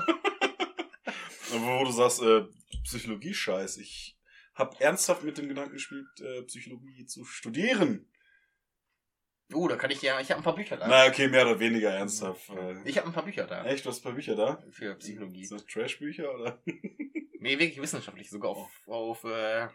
[1.53, 2.45] wo du sagst, äh,
[2.85, 4.20] Psychologie-Scheiß, ich
[4.61, 8.07] habe ernsthaft mit dem Gedanken gespielt, äh, Psychologie zu studieren.
[9.53, 10.87] Oh, da kann ich ja, ich habe ein paar Bücher da.
[10.87, 12.51] Na, okay, mehr oder weniger ernsthaft.
[12.51, 12.77] Äh.
[12.85, 13.65] Ich habe ein paar Bücher da.
[13.65, 14.63] Echt, du hast ein paar Bücher da?
[14.71, 15.45] Für Psychologie.
[15.45, 16.63] Sind das Trash-Bücher oder?
[16.67, 19.67] nee, wirklich wissenschaftlich, sogar auf, auf äh,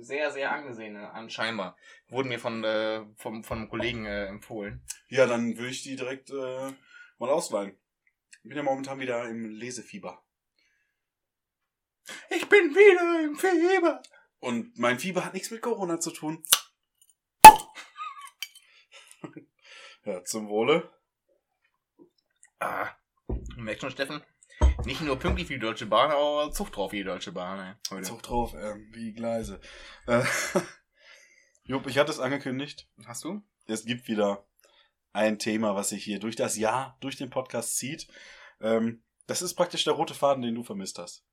[0.00, 1.76] sehr, sehr angesehene, anscheinbar.
[2.08, 4.82] Wurden mir von, äh, vom, von einem Kollegen äh, empfohlen.
[5.08, 6.72] Ja, dann würde ich die direkt äh,
[7.18, 7.76] mal ausleihen.
[8.42, 10.25] Ich bin ja momentan wieder im Lesefieber.
[12.30, 14.02] Ich bin wieder im Fieber.
[14.40, 16.44] Und mein Fieber hat nichts mit Corona zu tun.
[20.04, 20.90] ja, zum Wohle.
[22.58, 22.90] Ah,
[23.56, 24.22] merkt schon, Steffen?
[24.84, 27.58] Nicht nur pünktlich wie die Deutsche Bahn, aber Zucht drauf wie die Deutsche Bahn.
[27.58, 28.02] Ey, heute.
[28.04, 29.60] Zucht drauf, ähm, wie Gleise.
[30.06, 30.22] Äh,
[31.64, 32.88] Jupp, ich hatte es angekündigt.
[33.04, 33.42] Hast du?
[33.66, 34.46] Es gibt wieder
[35.12, 38.06] ein Thema, was sich hier durch das Jahr, durch den Podcast zieht.
[38.60, 41.24] Ähm, das ist praktisch der rote Faden, den du vermisst hast.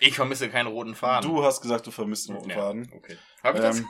[0.00, 1.30] Ich vermisse keinen roten Faden.
[1.30, 2.90] Du hast gesagt, du vermisst einen roten ja, Faden.
[2.92, 3.16] Okay.
[3.42, 3.86] Hab ich ähm,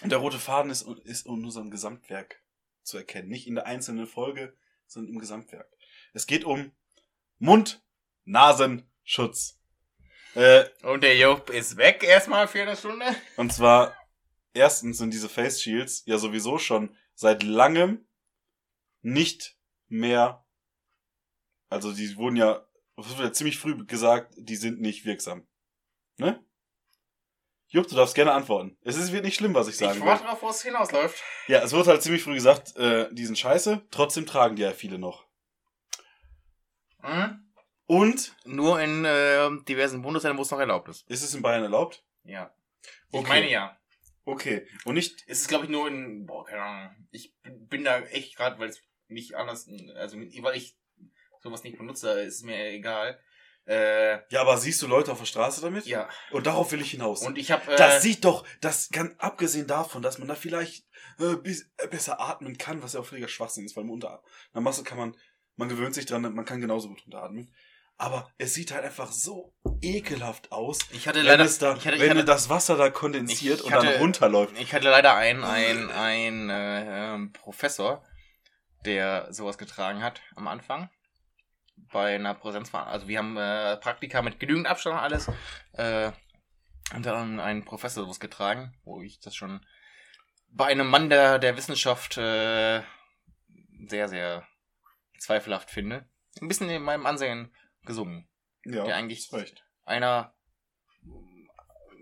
[0.00, 0.08] das?
[0.08, 2.42] Der rote Faden ist, ist in unserem Gesamtwerk
[2.82, 3.28] zu erkennen.
[3.28, 5.70] Nicht in der einzelnen Folge, sondern im Gesamtwerk.
[6.14, 6.72] Es geht um
[7.38, 9.60] Mund-Nasenschutz.
[10.34, 13.04] Äh, und der Job ist weg erstmal für eine Stunde.
[13.36, 13.94] Und zwar,
[14.54, 18.06] erstens sind diese Face Shields ja sowieso schon seit langem
[19.02, 20.46] nicht mehr,
[21.68, 22.66] also die wurden ja
[23.06, 25.46] es wird ja ziemlich früh gesagt, die sind nicht wirksam.
[26.18, 26.44] Ne?
[27.68, 28.76] Jupp, du darfst gerne antworten.
[28.82, 29.98] Es ist, wird nicht schlimm, was ich sage.
[29.98, 31.22] Ich warte noch, wo es hinausläuft.
[31.48, 34.72] Ja, es wird halt ziemlich früh gesagt, äh, die sind scheiße, trotzdem tragen die ja
[34.72, 35.26] viele noch.
[37.02, 37.50] Mhm.
[37.86, 38.36] Und?
[38.44, 41.08] Nur in äh, diversen Bundesländern, wo es noch erlaubt ist.
[41.10, 42.04] Ist es in Bayern erlaubt?
[42.24, 42.54] Ja.
[43.10, 43.28] Ich okay.
[43.28, 43.78] meine ja.
[44.24, 44.66] Okay.
[44.84, 45.24] Und nicht.
[45.26, 46.26] Es ist, glaube ich, nur in.
[46.26, 47.08] Boah, keine Ahnung.
[47.10, 49.68] Ich bin da echt gerade, weil es nicht anders.
[49.96, 50.76] Also, weil ich
[51.42, 53.18] sowas nicht benutze, ist mir egal.
[53.66, 55.86] Äh, Ja, aber siehst du Leute auf der Straße damit?
[55.86, 56.08] ja.
[56.32, 57.22] Und darauf will ich hinaus.
[57.22, 57.72] Und ich habe.
[57.72, 60.84] Äh, das sieht doch, das kann, abgesehen davon, dass man da vielleicht
[61.20, 64.22] äh, bis, äh, besser atmen kann, was ja auch völliger Schwachsinn ist, weil man unter
[64.52, 65.16] einer Masse kann man,
[65.56, 67.54] man gewöhnt sich dran, man kann genauso gut unteratmen.
[67.98, 71.44] Aber es sieht halt einfach so ekelhaft aus, ich hatte wenn, leider.
[71.44, 73.98] es da, ich hatte, ich wenn hatte, das Wasser da kondensiert Ich und dann hatte-
[73.98, 74.58] runterläuft.
[74.58, 78.04] Ich hatte leider einen, einen, einen äh, Professor,
[78.86, 80.90] der sowas getragen hat am Anfang.
[81.76, 82.92] Bei einer Präsenzveranstaltung.
[82.92, 85.30] Also wir haben äh, Praktika mit genügend Abstand und alles.
[85.72, 86.12] Äh,
[86.94, 89.64] und dann einen Professor sowas getragen, wo ich das schon
[90.48, 92.82] bei einem Mann der, der Wissenschaft äh,
[93.86, 94.46] sehr, sehr
[95.18, 96.08] zweifelhaft finde.
[96.40, 97.54] Ein bisschen in meinem Ansehen
[97.84, 98.28] gesungen.
[98.64, 99.64] Ja, der eigentlich- recht.
[99.84, 100.34] einer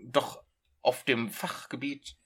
[0.03, 0.43] doch
[0.81, 2.17] auf dem Fachgebiet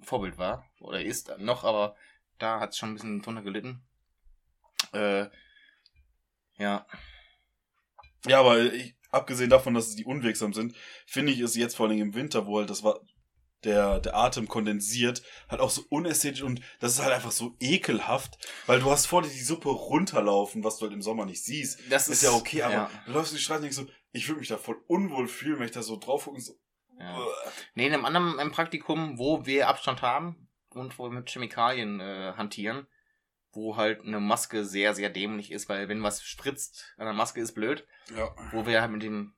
[0.00, 1.96] Vorbild war oder ist noch, aber
[2.38, 3.86] da hat es schon ein bisschen drunter gelitten.
[4.92, 5.26] Äh,
[6.58, 6.86] ja,
[8.26, 10.74] Ja, aber ich, abgesehen davon, dass die unwegsam sind,
[11.06, 13.00] finde ich es jetzt vor allem im Winter, wo halt das war,
[13.64, 18.38] der, der Atem kondensiert, halt auch so unästhetisch und das ist halt einfach so ekelhaft,
[18.66, 21.80] weil du hast vor dir die Suppe runterlaufen, was du halt im Sommer nicht siehst.
[21.90, 24.40] das Ist ja okay, aber Ja, du läufst die Straße und denkst so, ich würde
[24.40, 26.54] mich da voll unwohl fühlen, wenn ich da so drauf gucke und so.
[27.00, 27.26] ja.
[27.74, 32.34] Nee, in einem anderen Praktikum, wo wir Abstand haben und wo wir mit Chemikalien äh,
[32.36, 32.86] hantieren,
[33.52, 37.40] wo halt eine Maske sehr, sehr dämlich ist, weil wenn was spritzt an der Maske
[37.40, 38.34] ist blöd, Ja.
[38.52, 39.34] wo wir halt mit dem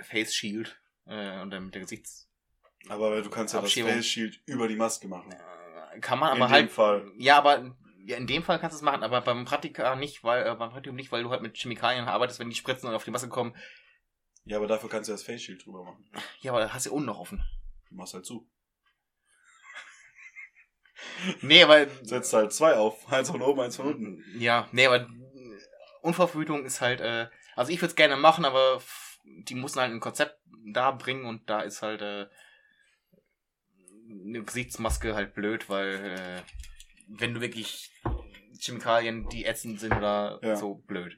[0.00, 2.30] Face Shield äh, und dann mit der Gesichts
[2.88, 3.90] Aber du kannst ja das Abschiebung.
[3.92, 5.32] Face Shield über die Maske machen.
[5.32, 6.70] Äh, Kann man In aber dem halt.
[6.70, 7.12] Fall.
[7.16, 10.46] Ja, aber ja, in dem Fall kannst du es machen, aber beim Praktika nicht, weil
[10.46, 13.04] äh, beim Praktikum nicht, weil du halt mit Chemikalien arbeitest, wenn die spritzen und auf
[13.04, 13.54] die Masse kommen.
[14.44, 16.08] Ja, aber dafür kannst du das Face Shield drüber machen.
[16.40, 17.42] Ja, aber da hast du unten noch offen.
[17.90, 18.48] Du machst halt zu.
[21.42, 23.10] Nee, aber Setzt halt zwei auf.
[23.12, 24.24] Eins von oben, eins von unten.
[24.38, 25.08] ja, nee, aber
[26.02, 28.80] Unverhütung ist halt, äh, also ich würde es gerne machen, aber
[29.24, 30.38] die müssen halt ein Konzept
[30.72, 32.26] da bringen und da ist halt äh,
[34.10, 36.42] eine Gesichtsmaske halt blöd, weil äh,
[37.08, 37.90] wenn du wirklich
[38.60, 40.56] Chemikalien, die ätzend sind oder Ja.
[40.56, 41.16] so blöd.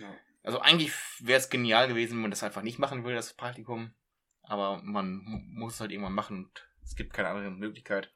[0.00, 0.14] Ja.
[0.42, 3.94] Also eigentlich wäre es genial gewesen, wenn man das einfach nicht machen will, das Praktikum.
[4.42, 8.12] Aber man mu- muss es halt irgendwann machen und es gibt keine andere Möglichkeit.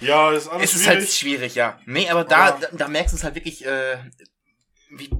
[0.00, 0.98] Ja, ist alles es ist schwierig.
[1.00, 1.80] halt schwierig, ja.
[1.86, 3.98] Nee, aber da, da, da merkst du es halt wirklich, äh,
[4.90, 5.10] wie,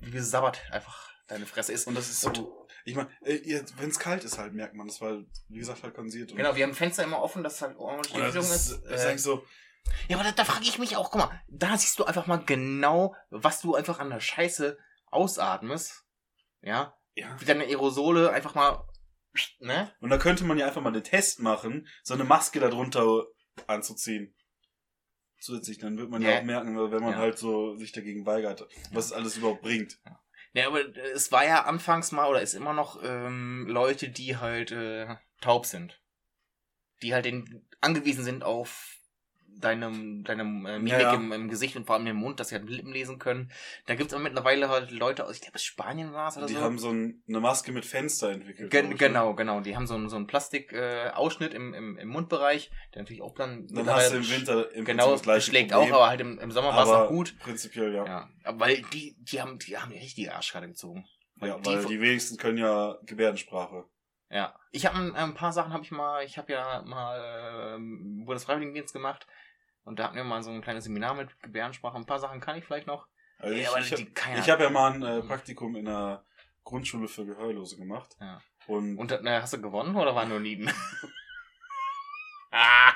[0.00, 1.86] wie besabbert einfach deine Fresse ist.
[1.86, 2.66] Und das ist so.
[2.84, 6.34] Ich meine, wenn es kalt ist, halt merkt man das, weil, wie gesagt, halt kondensiert.
[6.34, 8.84] Genau, wir haben Fenster immer offen, dass halt ordentlich Lüftung ist, ist.
[8.86, 9.44] ist Äh, eigentlich so.
[10.08, 12.38] ja, aber da, da frage ich mich auch, guck mal, da siehst du einfach mal
[12.38, 14.78] genau, was du einfach an der Scheiße
[15.10, 16.04] ausatmest.
[16.62, 17.36] Ja, Ja.
[17.38, 18.82] wie deine Aerosole einfach mal,
[19.60, 19.92] ne?
[20.00, 23.26] Und da könnte man ja einfach mal den Test machen, so eine Maske darunter
[23.68, 24.34] anzuziehen.
[25.38, 26.38] Zusätzlich, dann wird man ja, Ja.
[26.40, 27.18] auch merken, wenn man Ja.
[27.18, 29.98] halt so sich dagegen weigert, was es alles überhaupt bringt.
[30.52, 30.80] Ja, aber
[31.14, 35.64] es war ja anfangs mal oder ist immer noch ähm, Leute, die halt äh, taub
[35.64, 36.02] sind.
[37.02, 38.99] Die halt den, angewiesen sind auf
[39.60, 41.14] deinem, deinem äh, Mimik Ja, ja.
[41.14, 43.50] Im, im Gesicht und vor allem im Mund, dass sie halt Lippen lesen können.
[43.86, 46.60] Da gibt's aber mittlerweile halt Leute aus, ich glaube, Spanien war es oder Die so.
[46.60, 48.70] haben so ein, eine Maske mit Fenster entwickelt.
[48.70, 48.96] Gen ich, ne?
[48.96, 49.60] genau, genau.
[49.60, 53.34] Die haben so einen, so einen Plastikausschnitt äh, im, im, im Mundbereich, der natürlich auch
[53.34, 56.38] dann, Dann hast du im Winter im genau das schlägt Problem, auch, aber halt im,
[56.38, 57.38] im Sommer war es noch gut.
[57.38, 58.04] Prinzipiell ja.
[58.04, 61.04] Ja, aber weil die, die haben, die haben die richtige Arschkarte gezogen.
[61.40, 63.84] Ja, die weil die wenigsten können ja Gebärdensprache.
[64.30, 68.24] Ja, ich habe ein, ein paar Sachen habe ich mal, ich habe ja mal ähm,
[68.24, 69.26] Bundesfreiwilligendienst gemacht
[69.84, 71.96] und da hatten wir mal so ein kleines Seminar mit Gebärdensprache.
[71.96, 73.06] Ein paar Sachen kann ich vielleicht noch.
[73.38, 73.62] Also ich
[73.92, 76.24] ich, habe ja mal ein äh, Praktikum in einer
[76.62, 78.14] Grundschule für Gehörlose gemacht.
[78.20, 78.42] Ja.
[78.66, 80.70] Und, Und äh, hast du gewonnen oder war nur Nieden?
[82.50, 82.92] ah,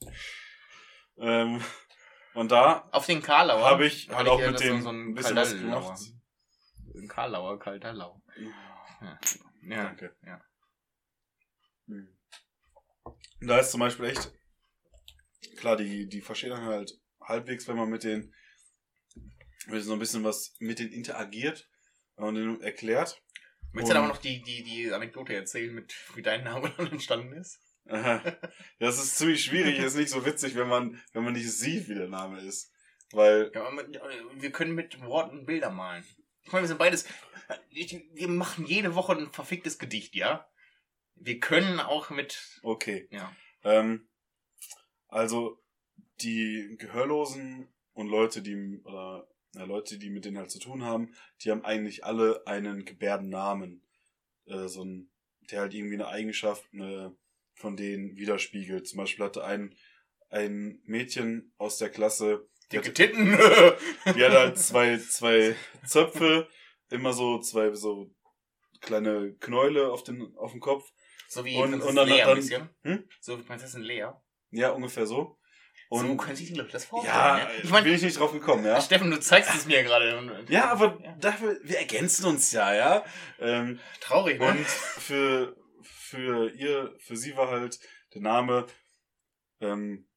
[1.16, 1.62] ähm,
[2.34, 3.64] und da auf den Karlauer.
[3.64, 6.00] habe ich halt auch mit dem so ein ein bisschen was gemacht.
[6.94, 8.20] Ein Karlauer, Kaldallau.
[9.00, 9.18] Ja.
[9.62, 9.82] ja.
[9.84, 10.16] Danke.
[10.24, 10.40] Ja.
[11.86, 12.08] Hm.
[13.04, 14.32] Und da ist zum Beispiel echt,
[15.56, 18.34] klar, die, die verstehen dann halt halbwegs, wenn man mit denen,
[19.66, 21.68] wenn so ein bisschen was mit denen interagiert
[22.16, 23.20] und denen erklärt.
[23.72, 26.92] Willst du dann aber noch die, die, die Anekdote erzählen, mit wie dein Name dann
[26.92, 27.60] entstanden ist?
[27.86, 28.22] Aha.
[28.78, 31.94] Das ist ziemlich schwierig, ist nicht so witzig, wenn man, wenn man nicht sieht, wie
[31.94, 32.72] der Name ist.
[33.12, 33.68] Weil, Ja,
[34.34, 36.04] wir können mit Worten Bilder malen.
[36.42, 37.06] Ich meine, wir sind beides.
[37.70, 40.48] Wir machen jede Woche ein verficktes Gedicht, ja?
[41.14, 42.58] Wir können auch mit.
[42.62, 43.06] okay.
[43.10, 43.34] Ja.
[43.62, 44.08] Ähm,
[45.14, 45.58] also,
[46.20, 51.14] die Gehörlosen und Leute, die, oder, ja, Leute, die mit denen halt zu tun haben,
[51.42, 53.82] die haben eigentlich alle einen Gebärdennamen.
[54.46, 55.10] Äh, so ein,
[55.50, 57.16] der halt irgendwie eine Eigenschaft eine,
[57.54, 58.86] von denen widerspiegelt.
[58.88, 59.74] Zum Beispiel hatte ein,
[60.30, 63.26] ein Mädchen aus der Klasse, die hatte, Titten.
[64.06, 65.54] die hatte halt zwei, zwei
[65.86, 66.48] Zöpfe,
[66.90, 68.10] immer so zwei so
[68.80, 70.90] kleine Knäule auf den, auf dem Kopf.
[71.28, 72.70] So wie Und- Prinzessin und dann- Lea dann-.
[72.82, 73.08] Hm?
[73.20, 74.08] So wie Prinzessin Lea.
[74.56, 75.38] Ja, ungefähr so.
[75.90, 77.14] so Und könnte ich mir das vorstellen.
[77.16, 77.48] ja, ne?
[77.58, 78.80] ich ich meine, bin ich nicht drauf gekommen, ja.
[78.80, 80.44] Steffen, du zeigst es mir gerade.
[80.48, 81.16] Ja, aber Ja.
[81.20, 83.04] dafür, wir ergänzen uns ja, ja.
[83.38, 84.46] Ähm, Traurig, ne?
[84.46, 87.78] und für, für ihr, für sie war halt
[88.14, 88.66] der Name,
[89.60, 90.08] ähm,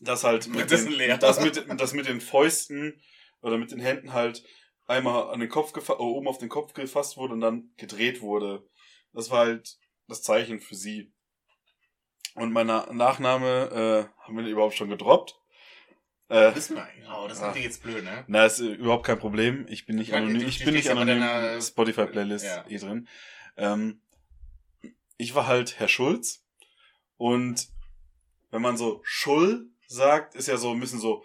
[0.00, 3.00] das halt mit Prinzessin den, das mit, das mit den Fäusten
[3.40, 4.44] oder mit den Händen halt
[4.86, 8.68] einmal an den Kopf gefa- oben auf den Kopf gefasst wurde und dann gedreht wurde.
[9.12, 9.76] Das war halt
[10.08, 11.13] das Zeichen für sie.
[12.34, 15.38] Und mein Na Nachname äh, haben wir überhaupt schon gedroppt.
[16.28, 16.88] Äh, Wissen wir.
[17.14, 18.24] Oh, das ist natürlich jetzt blöd, ne?
[18.26, 19.66] na, ist äh, überhaupt kein Problem.
[19.68, 20.46] Ich bin nicht Ich anonym.
[20.48, 21.20] Ich bin nicht anonym.
[21.20, 22.64] deiner- Spotify-Playlist Ja.
[22.68, 23.08] eh drin.
[23.56, 24.00] Ähm,
[25.16, 26.44] ich war halt Herr Schulz.
[27.16, 27.68] Und
[28.50, 31.24] wenn man so Schull sagt, ist ja so ein bisschen so,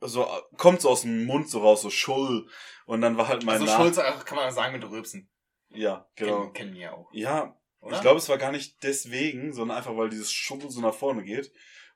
[0.00, 2.46] so kommt so aus dem Mund so raus, so Schull.
[2.86, 5.28] Und dann war halt mein Also Nach- Schulze ach, kann man sagen mit Rülpsen.
[5.70, 6.40] Ja, genau.
[6.40, 7.08] Kennen, kennen wir auch.
[7.12, 7.96] Ja, Oder?
[7.96, 11.22] ich glaube, es war gar nicht deswegen, sondern einfach, weil dieses Schull so nach vorne
[11.22, 11.50] geht.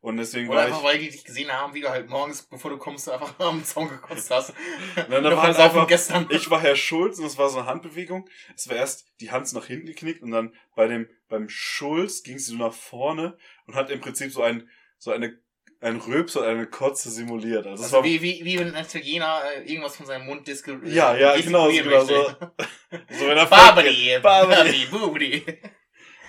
[0.04, 0.84] Und deswegen Oder war einfach, ich.
[0.84, 3.88] weil die dich gesehen haben, wie du halt morgens, bevor du kommst, einfach am Zaun
[3.88, 4.52] gekotzt hast.
[4.96, 6.26] Nein, dann war halt einfach, gestern.
[6.28, 8.28] Ich war Herr Schulz und es war so eine Handbewegung.
[8.54, 12.38] Es war erst die Hand nach hinten geknickt und dann bei dem, beim Schulz ging
[12.38, 14.68] sie so nach vorne und hat im Prinzip so ein,
[14.98, 15.38] so eine,
[15.80, 17.66] ein Röps oder eine Kotze simuliert.
[17.66, 20.80] Also, Also war, wie, wie, wie wenn ein Italiener äh, irgendwas von seinem Mund diske
[20.84, 22.52] Ja, ja, genau, genau möchte.
[23.10, 24.18] so wenn er Barbari.
[24.22, 25.44] Barbari, Bubri.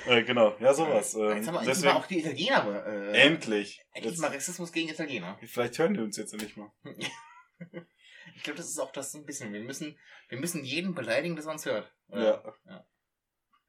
[0.08, 1.16] Äh, genau, ja, sowas.
[1.16, 2.86] Ähm, Jetzt haben wir endlich deswegen, mal auch die Italiener.
[2.86, 3.84] Äh, endlich.
[3.92, 5.40] Endlich Jetzt, mal Rassismus gegen Italiener.
[5.42, 6.72] vielleicht hören die uns jetzt endlich mal.
[8.36, 9.54] Ich glaube, das ist auch das ein bisschen.
[9.54, 11.92] Wir müssen, wir müssen jeden beleidigen, der uns hört.
[12.10, 12.44] Ja.
[12.66, 12.86] ja.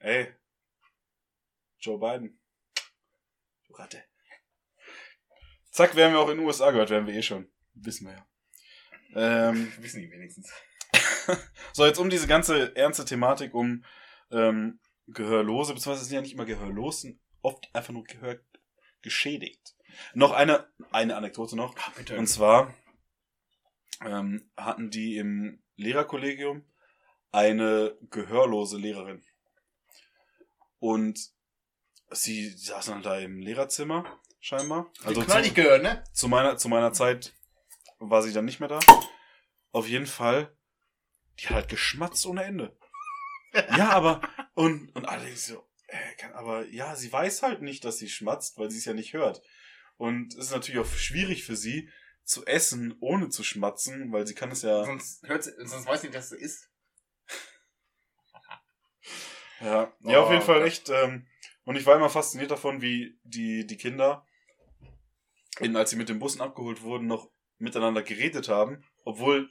[0.00, 0.34] Ey.
[1.78, 2.40] Joe Biden.
[3.66, 4.02] Du Ratte.
[5.76, 7.50] Zack, werden wir auch in den USA gehört, werden wir eh schon.
[7.74, 9.50] Wissen wir ja.
[9.50, 10.50] Ähm, Wissen die wenigstens.
[11.74, 13.84] so, jetzt um diese ganze ernste Thematik um
[14.30, 18.40] ähm, Gehörlose, beziehungsweise sind ja nicht immer gehörlos, sind oft einfach nur Gehör
[19.02, 19.76] geschädigt.
[20.14, 21.74] Noch eine, eine Anekdote noch.
[21.78, 22.16] Ach, bitte.
[22.16, 22.74] Und zwar
[24.00, 26.64] ähm, hatten die im Lehrerkollegium
[27.32, 29.22] eine gehörlose Lehrerin.
[30.78, 31.20] Und
[32.12, 34.92] sie saßen dann da im Lehrerzimmer, scheinbar.
[35.02, 36.04] also Knall zu, nicht gehört, ne?
[36.12, 37.34] zu, meiner, zu meiner Zeit
[37.98, 38.78] war sie dann nicht mehr da.
[39.72, 40.56] Auf jeden Fall,
[41.40, 42.78] die hat halt geschmatzt ohne Ende.
[43.76, 44.20] Ja, aber,
[44.54, 48.58] und, und alle so, äh, kann, aber ja, sie weiß halt nicht, dass sie schmatzt,
[48.58, 49.42] weil sie es ja nicht hört.
[49.96, 51.90] Und es ist natürlich auch schwierig für sie,
[52.22, 56.08] zu essen, ohne zu schmatzen, weil sie kann es ja, Sonst, hört, sonst weiß sie
[56.08, 56.70] nicht, dass es ist.
[59.60, 61.26] ja, ja, auf jeden Oh, Fall echt, ähm,
[61.64, 64.26] und ich war immer fasziniert davon, wie die, die Kinder,
[65.60, 69.48] eben als sie mit den Bussen abgeholt wurden, noch miteinander geredet haben, obwohl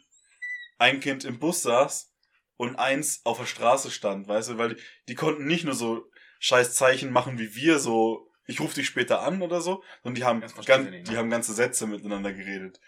[0.78, 2.14] ein Kind im Bus saß
[2.58, 6.10] und eins auf der Straße stand, weißt du, weil die, die konnten nicht nur so
[6.40, 10.24] scheiß Zeichen machen wie wir, so ich rufe dich später an oder so, sondern die
[10.24, 11.18] haben, Das verstehen gan sie nicht, die ne?
[11.18, 12.80] haben ganze Sätze miteinander geredet.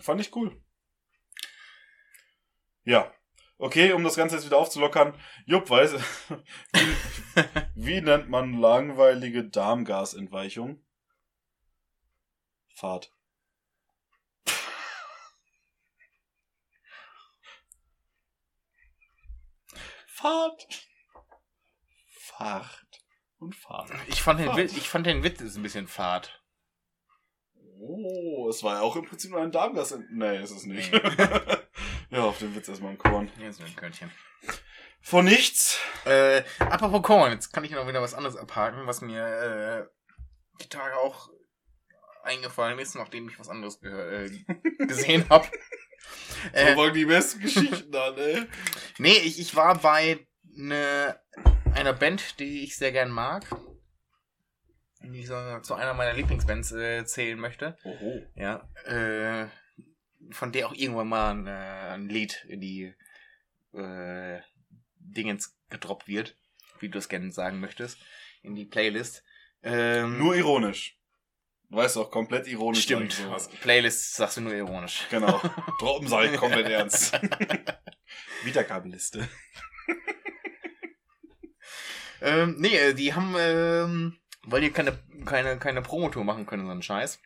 [0.00, 0.60] Fand ich cool.
[2.84, 3.12] Ja.
[3.56, 5.16] Okay, um das Ganze jetzt wieder aufzulockern.
[5.46, 5.94] Jupp, weiß,
[6.72, 6.96] wie,
[7.74, 10.83] wie nennt man langweilige Darmgasentweichung?
[12.74, 13.10] Fahrt.
[20.06, 20.66] Fahrt.
[22.08, 22.86] Fahrt.
[23.38, 23.90] Und Fahrt.
[24.08, 24.58] Ich fand den, Fahrt.
[24.58, 26.42] Witz, ich fand den Witz ist ein bisschen fad.
[27.78, 29.96] Oh, es war ja auch im Prinzip nur ein Darmgas.
[30.10, 30.92] Nee, ist es nicht.
[30.92, 31.00] Nee.
[32.10, 33.28] ja, auf den Witz erstmal ein Korn.
[33.40, 34.10] Ist nur ein Körnchen.
[35.00, 35.78] Von nichts.
[36.06, 39.86] Äh, apropos Korn, jetzt kann ich noch wieder was anderes abhaken, was mir äh,
[40.62, 41.28] die Tage auch
[42.24, 44.30] eingefallen ist, nachdem ich was anderes äh,
[44.78, 45.46] gesehen habe.
[46.52, 48.46] So wollen die besten Geschichten an, ey.
[48.98, 51.18] Nee, ich, ich war bei ne,
[51.74, 53.44] einer Band, die ich sehr gern mag.
[55.02, 57.76] Die ich so, zu einer meiner Lieblingsbands äh, zählen möchte.
[57.84, 58.26] Oho.
[58.34, 58.68] Ja.
[58.84, 59.48] Äh,
[60.30, 62.94] von der auch irgendwann mal ein, äh, ein Lied in die
[63.72, 64.40] äh,
[64.98, 66.36] Dingens gedroppt wird,
[66.80, 67.98] wie du es gerne sagen möchtest,
[68.42, 69.22] in die Playlist.
[69.62, 70.98] Ähm, Nur ironisch.
[71.74, 72.84] Du weißt doch, komplett ironisch.
[72.84, 73.20] stimmt.
[73.60, 75.08] Playlist sagst du nur ironisch.
[75.10, 75.40] Genau.
[75.80, 77.18] Droppen ich komplett ernst.
[78.44, 79.28] Wiedergabeliste.
[82.22, 86.70] Ähm, nee, äh, die haben, ähm, weil die keine, keine, keine Promotour machen können, so
[86.70, 87.20] einen Scheiß,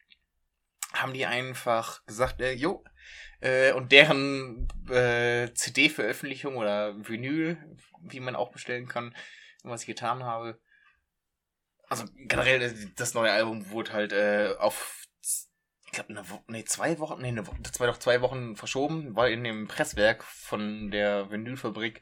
[0.93, 2.83] haben die einfach gesagt, äh, jo,
[3.41, 7.59] äh, und deren äh, CD-Veröffentlichung oder Vinyl,
[8.01, 9.15] wie man auch bestellen kann,
[9.63, 10.59] was ich getan habe.
[11.88, 14.98] Also generell, äh, das neue Album wurde halt äh, auf
[16.07, 19.68] glaube, eine nee, zwei Wochen, nee, eine war doch zwei Wochen verschoben, weil in dem
[19.68, 22.01] Presswerk von der Vinylfabrik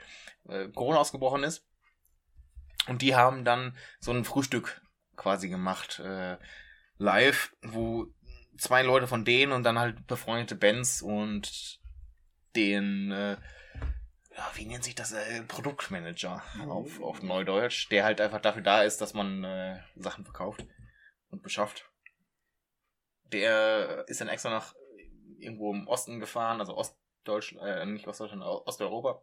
[0.48, 1.66] äh, Corona ausgebrochen ist.
[2.88, 4.80] Und die haben dann so ein Frühstück
[5.16, 6.36] quasi gemacht, äh,
[6.98, 8.06] live, wo
[8.58, 11.80] zwei Leute von denen und dann halt befreundete Bands und
[12.54, 13.36] den, äh,
[14.54, 19.00] wie nennt sich das, äh, Produktmanager auf, auf Neudeutsch, der halt einfach dafür da ist,
[19.00, 20.64] dass man äh, Sachen verkauft
[21.30, 21.90] und beschafft.
[23.32, 24.74] Der ist dann extra nach
[25.38, 29.22] irgendwo im Osten gefahren, also Ostdeutschland, äh, nicht Ostdeutschland, Osteuropa.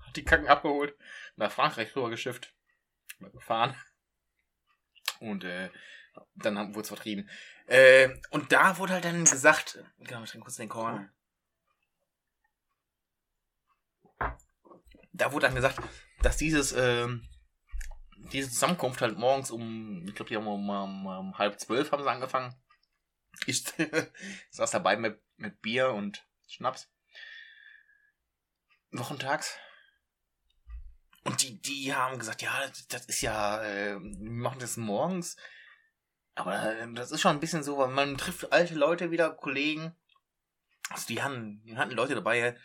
[0.00, 0.96] Hat die Kacken abgeholt,
[1.36, 2.54] nach Frankreich rüber geschifft,
[3.32, 3.76] gefahren.
[5.20, 5.70] Und äh,
[6.34, 7.28] dann wurde es vertrieben.
[7.66, 11.10] Äh, und da wurde halt dann gesagt, genau, ich trinke kurz den Korn.
[15.12, 15.78] Da wurde dann gesagt,
[16.20, 17.26] dass dieses, ähm,
[18.32, 22.02] diese Zusammenkunft halt morgens um, ich glaube, die haben um, um, um, halb zwölf haben
[22.02, 22.54] sie angefangen.
[23.46, 23.64] Ich
[24.50, 26.88] saß dabei mit, mit Bier und Schnaps.
[28.90, 29.56] Wochentags.
[31.24, 32.52] Und die, die haben gesagt, ja,
[32.88, 35.36] das ist ja, äh, wir machen das morgens.
[36.34, 39.94] Aber äh, das ist schon ein bisschen so, weil man trifft alte Leute wieder, Kollegen.
[40.90, 42.56] Also die hatten, die hatten Leute dabei.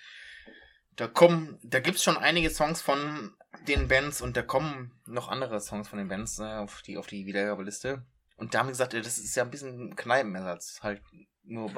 [0.98, 3.36] Da kommen, da gibt's schon einige Songs von
[3.68, 7.08] den Bands und da kommen noch andere Songs von den Bands äh, auf die auf
[7.08, 8.06] die Wiedergabeliste.
[8.36, 10.80] Und da haben wir gesagt, das ist ja ein bisschen Kneipenersatz.
[10.82, 11.02] Halt
[11.44, 11.72] nur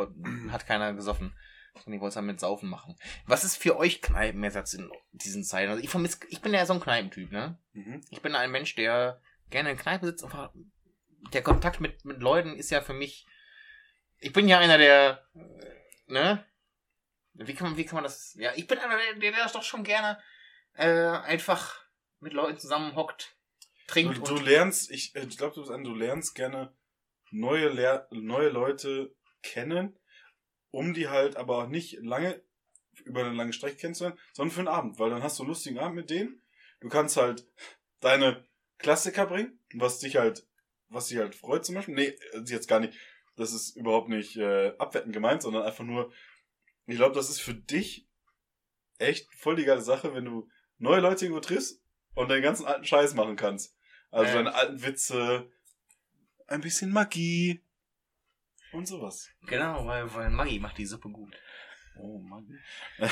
[0.52, 1.34] hat keiner gesoffen.
[1.86, 2.96] Und ich wollte es halt mit Saufen machen.
[3.26, 5.72] Was ist für euch Kneipenersatz in diesen Zeiten?
[5.72, 7.58] Also ich vermisse, ich bin ja so ein Kneipentyp, ne?
[7.74, 8.02] Mhm.
[8.10, 10.34] Ich bin ein Mensch, der gerne in Kneipe sitzt und
[11.34, 13.26] der Kontakt mit, mit Leuten ist ja für mich.
[14.18, 15.24] Ich bin ja einer der.
[16.08, 16.44] Ne?
[17.48, 18.34] Wie kann man, wie kann man das.
[18.36, 20.22] Ja, ich bin einer, der, der das doch schon gerne
[20.76, 21.82] äh, einfach
[22.20, 23.36] mit Leuten zusammenhockt,
[23.88, 24.18] trinkt.
[24.18, 26.76] Du, du lernst, ich, ich glaube, du bist ein, du lernst gerne
[27.32, 29.98] neue, Lehr neue Leute kennen,
[30.72, 32.42] um die halt aber auch nicht lange
[33.06, 35.80] über eine lange Strecke kennenzulernen, sondern für einen Abend, weil dann hast du einen lustigen
[35.80, 36.42] Abend mit denen.
[36.82, 37.48] Du kannst halt
[38.02, 38.46] deine
[38.78, 40.46] Klassiker bringen, was dich halt
[40.90, 41.96] was sie halt freut zum Beispiel.
[41.96, 42.94] Nee, jetzt gar nicht.
[43.36, 46.12] Das ist überhaupt nicht äh, abwertend gemeint, sondern einfach nur,
[46.90, 48.08] ich glaube, das ist für dich
[48.98, 51.82] echt voll die geile Sache, wenn du neue Leute irgendwo triffst
[52.14, 53.76] und deinen ganzen alten Scheiß machen kannst.
[54.12, 54.36] Also äh.
[54.36, 55.52] deine alten Witze,
[56.48, 57.64] ein bisschen Magie
[58.72, 59.30] und sowas.
[59.48, 61.36] Genau, weil, weil Magie macht die Suppe gut.
[61.98, 62.48] Oh Mann.
[62.98, 63.10] Wir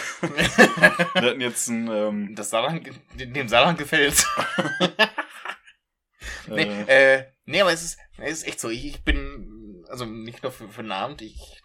[1.22, 1.88] hatten jetzt ein.
[1.90, 4.26] Ähm, das Saarland, dem Saarland gefällt.
[6.48, 8.70] nee, äh, äh, nee, aber es ist, es ist echt so.
[8.70, 11.62] Ich, ich bin, also nicht nur für, für den Abend, ich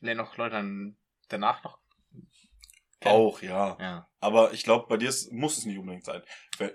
[0.00, 0.96] lerne auch Leute dann
[1.28, 1.78] danach noch.
[3.00, 3.14] Kennen.
[3.14, 3.76] Auch, ja.
[3.80, 4.08] ja.
[4.20, 6.22] Aber ich glaube, bei dir ist, muss es nicht unbedingt sein.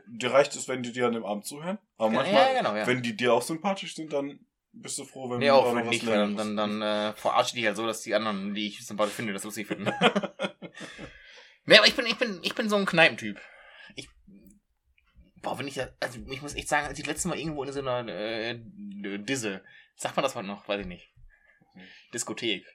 [0.07, 1.79] dir reicht es, wenn die dir an dem Abend zuhören.
[1.97, 2.85] Aber manchmal, ja, genau, ja.
[2.85, 4.39] wenn die dir auch sympathisch sind, dann
[4.71, 7.75] bist du froh, wenn nee, auch wenn nicht, dann, dann, dann äh, verarsche ich halt
[7.75, 9.85] so, dass die anderen, die ich sympathisch finde, das lustig finden.
[11.65, 13.39] nee, aber ich bin, ich bin, ich bin so ein Kneipentyp.
[13.95, 14.07] Ich
[15.41, 17.71] Boah, wenn ich ja, also ich muss echt sagen, als ich letztes Mal irgendwo in
[17.71, 18.59] so einer äh,
[19.19, 19.63] Disse,
[19.95, 21.13] sagt man das heute noch, weiß ich nicht.
[22.13, 22.65] Diskothek.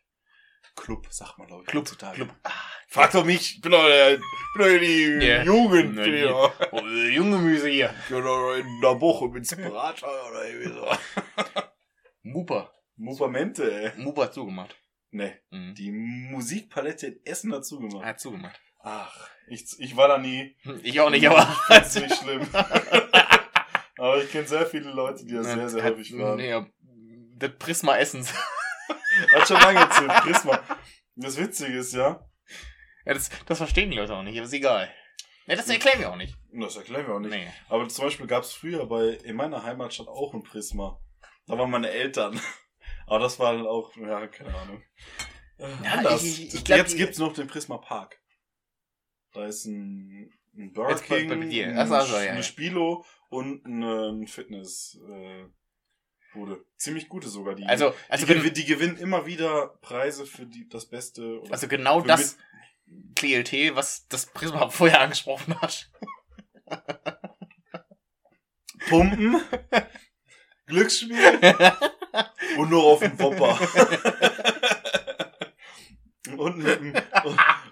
[0.77, 1.69] Club, sagt man, glaube ich.
[1.69, 2.17] Club, heutzutage.
[2.17, 2.35] Club.
[2.43, 2.51] Ah,
[2.89, 4.23] Frag doch mich, ich bin doch, der, bin
[4.57, 5.43] doch die yeah.
[5.43, 5.97] Jugend.
[5.97, 6.51] Nein, die, oh,
[7.11, 7.95] junge Müse hier.
[8.05, 10.87] Ich bin doch in der Woche mit Inspirator oder irgendwie so.
[12.23, 12.73] Mupa.
[12.97, 13.93] Mupamente, ey.
[14.03, 14.77] Mupa hat zugemacht.
[15.11, 15.75] Ne, mhm.
[15.75, 18.03] die Musikpalette in Essen hat zugemacht.
[18.03, 18.61] Er hat zugemacht.
[18.81, 20.57] Ach, ich, ich war da nie.
[20.83, 21.57] Ich auch nicht, aber.
[21.69, 22.47] Das ist nicht schlimm.
[23.97, 26.37] aber ich kenne sehr viele Leute, die da sehr, sehr häufig waren.
[26.37, 26.67] Nee,
[27.37, 28.35] das Prisma Essens.
[29.33, 30.61] Hat schon lange erzählt, Prisma.
[31.17, 32.29] Das Witzige ist, ja.
[33.05, 34.93] Ja, das, das verstehen die Leute auch nicht, aber ist egal.
[35.47, 36.37] Ja, das erklären wir auch nicht.
[36.53, 37.31] Das erklären wir auch nicht.
[37.31, 37.49] Nee.
[37.69, 41.01] Aber zum Beispiel gab es früher bei, in meiner Heimatstadt auch ein Prisma.
[41.47, 42.41] Da waren meine Eltern.
[43.07, 44.83] Aber das war dann auch, ja, keine Ahnung.
[45.59, 46.25] Ja, anders.
[46.25, 48.21] Ich, ich glaub, Jetzt gibt's noch den Prisma Park.
[49.33, 54.99] Da ist ein, ein Burger King, ein, also, also, ja, eine Spilo und ein Fitness.
[55.09, 55.45] Äh,
[56.35, 56.65] Bude.
[56.77, 57.55] Ziemlich gute sogar.
[57.55, 61.41] Die, also, also die, die gewinnen immer wieder Preise für die, das Beste.
[61.49, 62.37] Also genau das
[63.15, 65.89] Klientel, was das Prisma vorher angesprochen hat.
[68.89, 69.41] Pumpen,
[70.67, 71.41] Glücksspiel
[72.59, 73.57] und nur auf dem Popper.
[76.37, 76.95] und mit dem,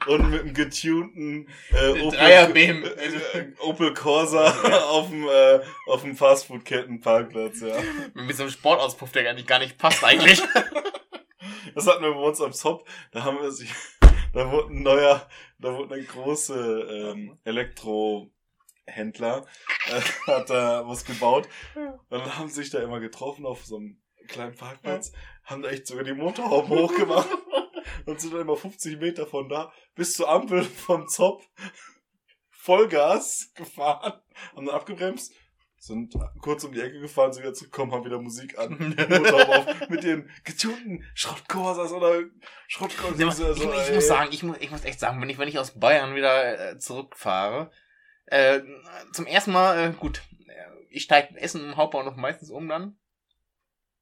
[0.06, 4.46] und mit einem getunten äh, Opel, äh, Opel Corsa
[4.88, 7.76] auf dem, äh, auf dem Fastfood-Kettenparkplatz, ja.
[8.14, 10.42] Mit so einem Sportauspuff, der gar nicht, gar nicht passt eigentlich.
[11.74, 12.86] das hatten wir bei uns am Zop.
[13.12, 13.72] Da haben wir sich,
[14.32, 15.28] da wurde ein neuer,
[15.58, 19.46] da wurde eine große ähm, Elektrohändler,
[19.88, 21.48] äh, hat da was gebaut.
[21.74, 23.98] Und dann haben sie sich da immer getroffen auf so einem
[24.28, 25.12] kleinen Parkplatz,
[25.44, 27.28] haben da echt sogar die Motorhaube hochgemacht
[28.06, 31.48] und sind dann immer 50 Meter von da bis zur Ampel vom Zopf
[32.50, 34.12] Vollgas gefahren,
[34.54, 35.34] haben dann abgebremst,
[35.78, 40.04] sind kurz um die Ecke gefahren, sind wieder zurückgekommen, haben wieder Musik an, auf, mit
[40.04, 42.22] den getunten Schrottkorsas oder
[42.68, 43.18] Schrottkorsas.
[43.18, 45.48] Ja, ich, also, ich muss sagen, ich muss, ich muss echt sagen, wenn ich, wenn
[45.48, 47.72] ich aus Bayern wieder äh, zurückfahre,
[48.26, 48.60] äh,
[49.12, 50.52] zum ersten Mal, äh, gut, äh,
[50.88, 52.96] ich steige in Essen im Hauptbahnhof meistens um dann.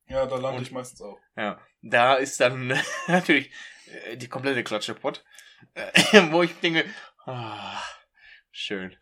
[0.07, 1.19] Ja, da lande ich meistens auch.
[1.35, 2.79] Ja, da ist dann
[3.09, 3.53] natürlich
[4.17, 5.25] die komplette Klatsche Pott,
[5.75, 5.91] äh,
[6.31, 6.85] wo ich denke,
[7.27, 7.83] ah,
[8.51, 8.97] schön.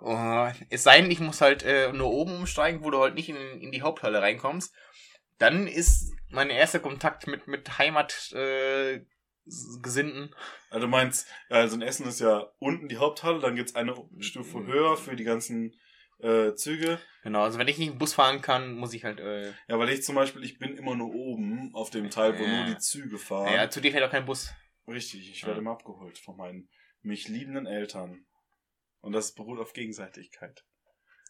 [0.00, 3.28] Oh, es sei denn, ich muss halt äh, nur oben umsteigen, wo du halt nicht
[3.28, 4.74] in, in die Haupthalle reinkommst.
[5.38, 9.00] Dann ist mein erster Kontakt mit, mit Heimat äh,
[9.82, 10.34] Gesinnten.
[10.70, 14.64] Also du meinst, also in Essen ist ja unten die Haupthalle, dann gibt's eine Stufe
[14.66, 15.74] höher für die ganzen
[16.20, 16.98] äh, Züge.
[17.22, 19.20] Genau, also wenn ich nicht Bus fahren kann, muss ich halt.
[19.20, 22.42] Äh, Ja, weil ich zum Beispiel, ich bin immer nur oben auf dem Teil, wo
[22.42, 22.64] Ja.
[22.66, 23.52] nur die Züge fahren.
[23.52, 24.52] ja, zu dir fährt auch kein Bus.
[24.86, 26.68] Richtig, ich werde immer abgeholt von meinen
[27.02, 28.26] mich liebenden Eltern.
[29.00, 30.64] Und das beruht auf Gegenseitigkeit.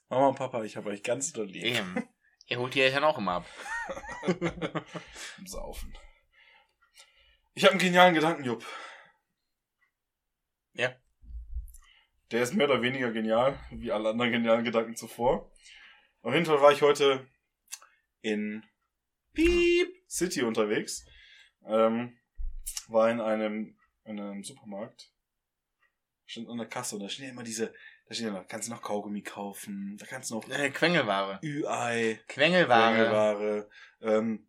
[0.09, 1.65] Mama und Papa, ich habe euch ganz doll lieb.
[1.65, 2.09] Eben.
[2.47, 3.47] Ihr holt die Eltern auch immer ab.
[5.39, 5.97] Im Saufen.
[7.55, 8.65] Ich habe einen genialen Gedanken, Jupp.
[10.75, 10.95] Ja.
[12.31, 15.51] Der ist mehr oder weniger genial, wie alle anderen genialen Gedanken zuvor.
[16.23, 17.27] Auf jeden Fall war ich heute
[18.23, 18.65] in
[19.35, 21.05] Piep City unterwegs.
[21.67, 22.17] Ähm,
[22.89, 25.11] war in einem, in einem Supermarkt.
[26.27, 27.75] Stand an der Kasse und da stehen ja immer diese,
[28.09, 31.39] da stehen ja noch, kannst du noch Kaugummi kaufen, da kannst du noch Äh, Quengelware.
[31.43, 32.95] Ü-Ei, Quengelware.
[32.95, 33.71] Quengelware,
[34.01, 34.47] ähm,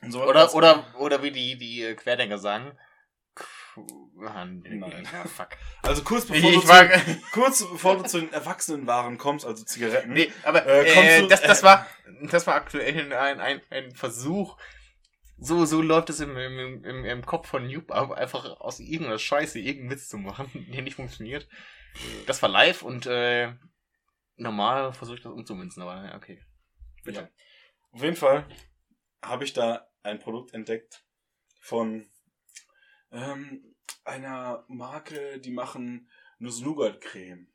[0.00, 2.76] und so Oder, oder, oder wie die, die Querdenker sagen.
[3.76, 5.08] Nein.
[5.12, 5.48] Ja, fuck.
[5.82, 9.44] Also kurz Ich, bevor, du ich war, zu, kurz bevor du zu den Erwachsenenwaren kommst,
[9.44, 10.12] also Zigaretten.
[10.12, 11.86] nee, aber Äh, äh, du- das, das war,
[12.30, 14.56] das war aktuell ein, ein, ein Versuch.
[15.36, 19.18] So, so läuft es im, im, im, im Kopf von Noob ab, einfach aus irgendeiner
[19.18, 21.48] Scheiße irgendeinen Witz zu machen, der nicht funktioniert.
[22.26, 23.52] Das war live und äh,
[24.36, 26.40] normal versuche ich das umzumünzen, aber okay.
[27.04, 27.20] Bitte.
[27.20, 27.28] Ja.
[27.92, 28.46] Auf jeden Fall
[29.22, 31.04] habe ich da ein Produkt entdeckt
[31.60, 32.06] von
[33.14, 37.46] ähm, einer Marke, die machen Nuss-Nougat-Creme.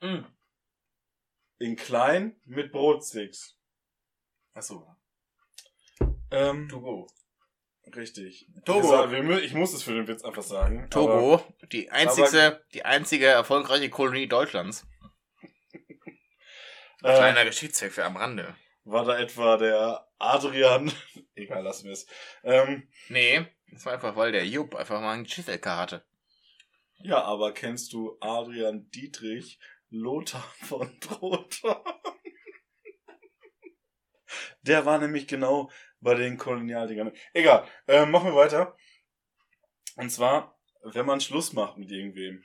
[0.00, 0.24] Mm.
[1.58, 3.56] In klein mit Brotsticks.
[4.52, 4.86] Achso.
[6.30, 7.06] Ähm, To go.
[7.94, 8.48] richtig.
[8.64, 9.06] Togo.
[9.38, 10.80] Ich muss es für den Witz einfach sagen.
[10.80, 14.86] aber- Togo, die einzige, die einzige erfolgreiche Kolonie Deutschlands.
[17.02, 18.56] Äh, Kleiner Geschichtsfakt am Rande.
[18.84, 20.90] war da etwa der Adrian?
[21.34, 22.06] Egal, lassen wir es.
[22.42, 26.04] Ähm, Nee, das war einfach, weil der Jupp einfach mal einen Geschichts-LK hatte.
[26.98, 29.58] ja, aber kennst du Adrian Dietrich
[29.90, 31.84] Lothar von Trotha?
[34.62, 35.70] Der war nämlich genau
[36.00, 37.12] bei den Kolonialdingern.
[37.32, 38.76] Egal, ähm, machen wir weiter.
[39.96, 42.44] Und zwar, wenn man Schluss macht mit irgendwem,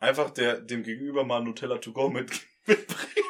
[0.00, 2.30] einfach der, dem Gegenüber mal Nutella to go mit,
[2.66, 3.25] mitbringen.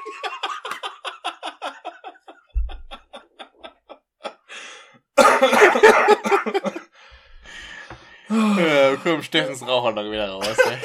[8.37, 10.78] Ja, komm, Steffens Raucher wieder raus, ey.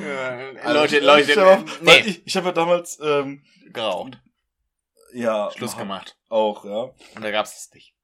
[0.06, 4.20] ja, Also Leute, ich- Leute, ich hab, nee, ich, ich habe ja damals ähm, geraucht.
[5.14, 6.16] ja Schluss gemacht.
[6.28, 7.94] auch ja Und da gab's es nicht.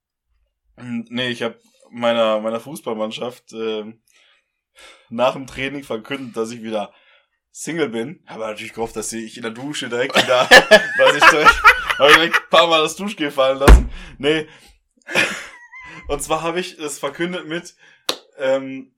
[0.76, 1.58] Und, nee ich habe
[1.90, 4.02] meiner meiner Fußballmannschaft ähm,
[5.08, 6.92] nach dem Training verkündet dass ich wieder
[7.52, 10.46] Single bin habe natürlich gehofft dass ich in der Dusche direkt wieder
[10.98, 11.62] dass ich direkt,
[11.98, 14.46] hab ich direkt ein paar Mal das Duschgel fallen lassen nee
[16.08, 17.76] und zwar habe ich es verkündet mit
[18.38, 18.94] ähm,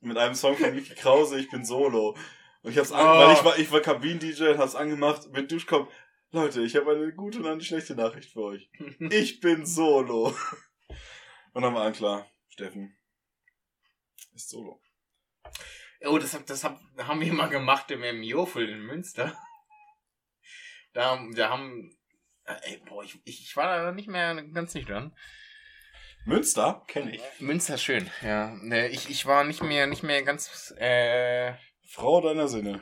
[0.00, 2.16] mit einem Song von Mickey Krause ich bin Solo
[2.62, 3.18] und ich hab's an, Oh.
[3.26, 5.92] weil ich war ich war Kabinen-DJ und hab's angemacht mit Duschkopf
[6.32, 8.68] Leute, ich habe eine gute und eine schlechte Nachricht für euch.
[8.98, 10.36] Ich bin solo.
[11.52, 12.96] Und dann war allen klar, Steffen
[14.34, 14.82] ist solo.
[16.04, 19.38] Oh, das, hab- das hab, haben wir mal gemacht im, Jofel in Münster.
[20.92, 21.96] Da, da haben.
[22.44, 25.16] äh, Ey, boah, ich, ich war da nicht mehr ganz nüchtern.
[26.26, 27.22] Münster kenne ich.
[27.38, 28.52] Münster schön, ja.
[28.60, 31.54] Ne, Ich, ich war nicht mehr, nicht mehr ganz äh,
[31.88, 32.80] Frau deiner Sinne.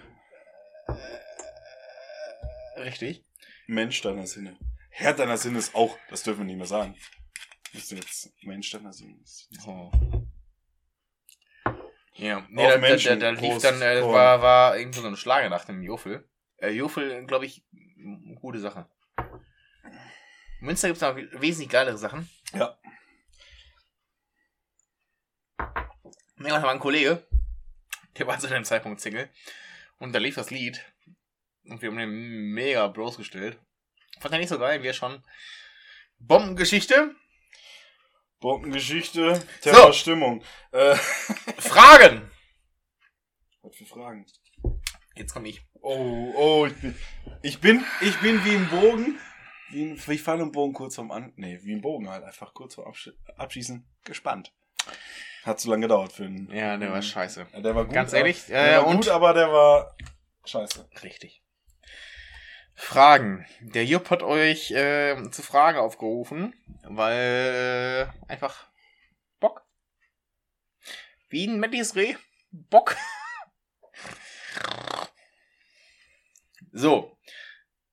[2.78, 3.24] richtig.
[3.66, 4.56] Mensch deiner Sinne.
[4.90, 6.96] Herr deiner Sinne ist auch, das dürfen wir nicht mehr sagen.
[7.72, 9.16] Das ist jetzt Mensch deiner Sinne.
[9.66, 9.90] Oh.
[12.14, 15.16] Ja, nee, da, da, da, Menschen, da lief dann, äh, war, war irgendwie so eine
[15.16, 16.26] Schlagernacht im Jofel.
[16.56, 17.62] Äh, Jofel, glaube ich,
[18.40, 18.88] gute Sache.
[20.60, 22.30] In Münster gibt es noch wesentlich geilere Sachen.
[22.54, 22.78] Ja.
[26.44, 27.26] Nee, da war ein Kollege,
[28.18, 29.30] der war zu dem Zeitpunkt Single.
[29.98, 30.84] Und da lief das Lied.
[31.64, 33.58] Und wir haben den mega bloßgestellt.
[34.20, 35.24] Fand er nicht so geil, wie er schon.
[36.18, 37.14] Bombengeschichte.
[38.40, 40.44] Bombengeschichte, Terrorstimmung.
[40.72, 40.94] Äh,
[41.56, 42.30] Fragen.
[43.62, 44.26] was für Fragen?
[45.16, 45.62] Jetzt komme ich.
[45.80, 46.94] Oh, oh, ich bin,
[47.40, 49.18] ich bin, ich bin wie ein Bogen.
[49.70, 52.52] Wie, ein, wie Pfeil und Bogen kurz vorm An, nee, wie ein Bogen halt, einfach
[52.52, 54.52] kurz vorm Absch Abschießen gespannt.
[55.44, 56.50] Hat zu lange gedauert für einen.
[56.52, 57.46] Ja, der war scheiße.
[57.52, 57.94] Ja, der war gut.
[57.94, 59.94] Ganz aber- ehrlich, der äh, war und- gut, aber der war
[60.44, 60.88] scheiße.
[61.02, 61.42] Richtig.
[62.74, 63.46] Fragen.
[63.60, 68.66] Der Jupp hat euch äh, zu Fragen aufgerufen, weil äh, einfach
[69.38, 69.62] Bock.
[71.28, 72.16] Wie ein Mattis Reh.
[72.50, 72.96] Bock.
[76.72, 77.16] So.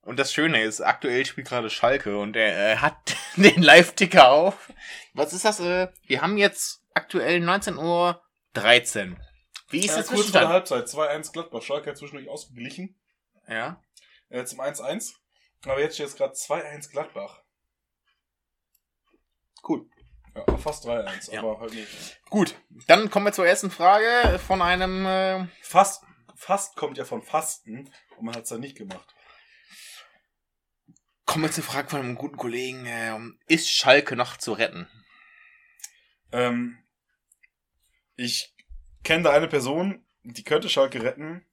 [0.02, 4.72] Und das Schöne ist, aktuell spielt gerade Schalke und er äh, hat den Live-Ticker auf.
[5.14, 5.60] Was ist das?
[5.60, 8.22] Äh, wir haben jetzt aktuell 19.13 Uhr.
[9.70, 10.48] Wie ist Ja, das kurz vor der Zwischenstand?
[10.50, 11.62] Halbzeit, 2-1 Gladbach.
[11.62, 13.00] Schalke hat zwischendurch ausgeglichen.
[13.48, 13.82] Ja.
[14.30, 15.14] Äh, zum 1-1.
[15.66, 17.42] Aber jetzt steht es gerade 2-1 Gladbach.
[19.68, 19.86] Cool.
[20.36, 21.40] Ja, fast 3-1, Ja.
[21.42, 22.22] aber halt nicht.
[22.30, 22.56] Gut,
[22.88, 25.06] dann kommen wir zur ersten Frage von einem.
[25.06, 26.04] Äh, Fast,
[26.36, 29.14] fast kommt ja von Fasten und man hat es dann nicht gemacht.
[31.26, 32.86] kommen wir zur Frage von einem guten Kollegen.
[32.86, 33.18] Äh,
[33.48, 34.90] ist Schalke noch zu retten?
[36.34, 36.81] Ähm,
[38.22, 38.54] ich
[39.04, 41.46] kenne da eine Person, die könnte Schalke retten,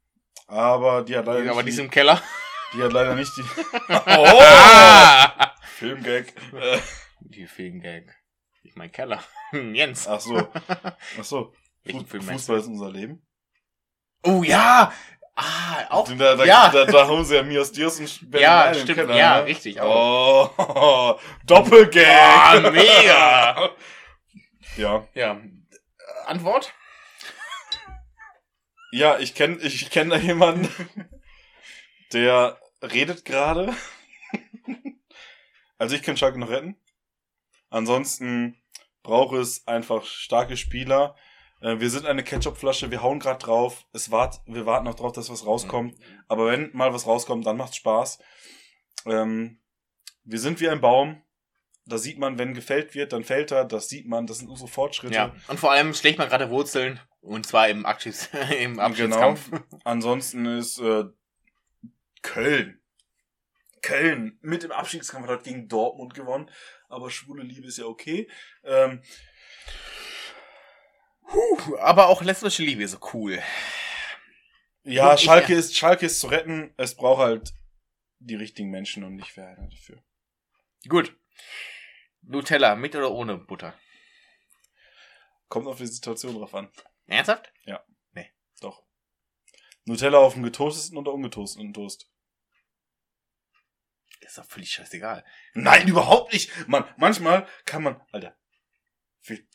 [0.46, 2.22] aber die hat leider Aber nicht die ist im Keller.
[2.74, 3.42] die hat leider nicht die.
[3.88, 4.42] Oh!
[5.76, 6.26] Filmgag.
[7.20, 8.04] Die Filmgag.
[8.62, 9.22] Ich mein Keller.
[9.52, 10.08] Jens.
[10.08, 10.48] ach so.
[10.66, 11.52] Ach so.
[11.84, 13.22] Meinst Fußball ist unser Leben.
[14.24, 14.92] Oh ja!
[15.36, 16.08] Ah, auch.
[16.16, 16.68] Da, da, ja.
[16.70, 18.94] da, da haben sie ja Mios Dios und Ben Ja, stimmt.
[18.98, 19.46] Keller, Ja, ne?
[19.46, 20.52] richtig, auch.
[20.58, 22.06] Oh, Doppelgag.
[22.08, 23.70] Ah, mega.
[24.76, 25.06] Ja.
[25.14, 25.40] Ja.
[26.28, 26.72] Antwort?
[28.92, 30.68] Ja, ich kenne ich kenn da jemanden,
[32.12, 33.74] der redet gerade.
[35.78, 36.76] Also ich kann Schalke noch retten.
[37.70, 38.60] Ansonsten
[39.02, 41.14] braucht es einfach starke Spieler.
[41.60, 43.84] Äh, Wir sind eine Ketchupflasche, wir hauen gerade drauf.
[43.92, 45.94] Es wart, wir warten noch drauf, dass was rauskommt.
[46.26, 48.18] Aber wenn mal was rauskommt, dann macht's Spaß.
[49.06, 49.60] Ähm,
[50.24, 51.22] wir sind wie ein Baum.
[51.88, 53.64] Da sieht man, wenn gefällt wird, dann fällt er.
[53.64, 55.14] Das sieht man, das sind unsere Fortschritte.
[55.14, 55.34] Ja.
[55.48, 57.00] Und vor allem schlägt man gerade Wurzeln.
[57.20, 58.28] Und zwar im, Abschieds
[58.60, 59.50] im Abschiedskampf.
[59.84, 61.04] Ansonsten ist äh,
[62.22, 62.80] Köln.
[63.82, 66.50] Köln mit im Abstiegskampf hat gegen Dortmund gewonnen.
[66.88, 68.28] Aber schwule Liebe ist ja okay.
[68.64, 69.02] Ähm,
[71.26, 73.38] Puh, aber auch lesbische Liebe ist so cool.
[74.84, 76.72] ja, Und ich- Schalke ist, Schalke ist zu retten.
[76.76, 77.52] Es braucht halt
[78.18, 80.02] die richtigen Menschen und nicht wer einer dafür.
[80.88, 81.14] Gut.
[82.28, 83.74] Nutella, mit oder ohne Butter?
[85.48, 86.70] Kommt auf die Situation drauf an.
[87.06, 87.52] Ernsthaft?
[88.60, 88.82] Doch.
[89.84, 92.10] Nutella auf dem getoasteten oder ungetoasteten Toast?
[94.20, 95.24] Das ist doch völlig scheißegal.
[95.54, 96.50] Nein, überhaupt nicht.
[96.66, 98.36] Man, manchmal kann man, Alter,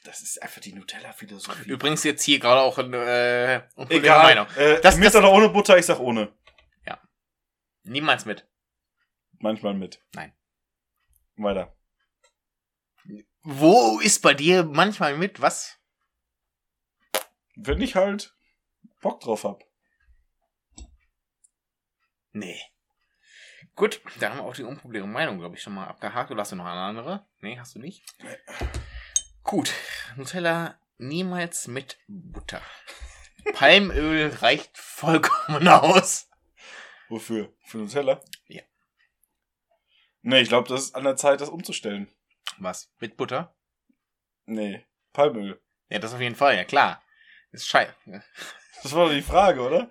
[0.06, 1.70] das ist einfach die Nutella-Philosophie.
[1.70, 4.24] Übrigens jetzt hier gerade auch eine äh, Egal.
[4.24, 4.48] Meinung.
[4.56, 5.78] Äh, Das- mit das- oder ohne Butter?
[5.78, 6.34] Ich sag ohne.
[7.86, 8.48] Niemals mit.
[9.40, 10.02] Manchmal mit.
[10.14, 10.34] Nein.
[11.36, 11.76] Weiter.
[13.44, 15.42] Wo ist bei dir manchmal mit?
[15.42, 15.78] Was?
[17.56, 18.34] Wenn ich halt
[19.02, 19.64] Bock drauf hab.
[22.32, 22.60] Nee.
[23.76, 26.32] Gut, da haben wir auch die unpopuläre Meinung, glaube ich, schon mal abgehakt.
[26.32, 27.28] Oder hast du noch eine andere?
[27.42, 28.06] Nee, hast du nicht?
[28.20, 28.38] Nee.
[29.44, 29.74] Gut.
[30.16, 32.62] Nutella niemals mit Butter.
[33.54, 36.30] Palmöl reicht vollkommen aus.
[37.10, 37.54] Wofür?
[37.66, 38.22] Für Nutella?
[38.48, 38.64] Ja.
[40.22, 42.10] Nee, ich glaube, das ist an der Zeit, das umzustellen.
[42.60, 42.90] Was?
[43.00, 43.56] Mit Butter?
[44.46, 44.86] Nee.
[45.14, 45.62] Palmöl.
[45.90, 47.02] Ja, das auf jeden Fall, ja klar.
[47.52, 47.94] Ist scheiße.
[48.82, 49.90] Das war doch die Frage, oder?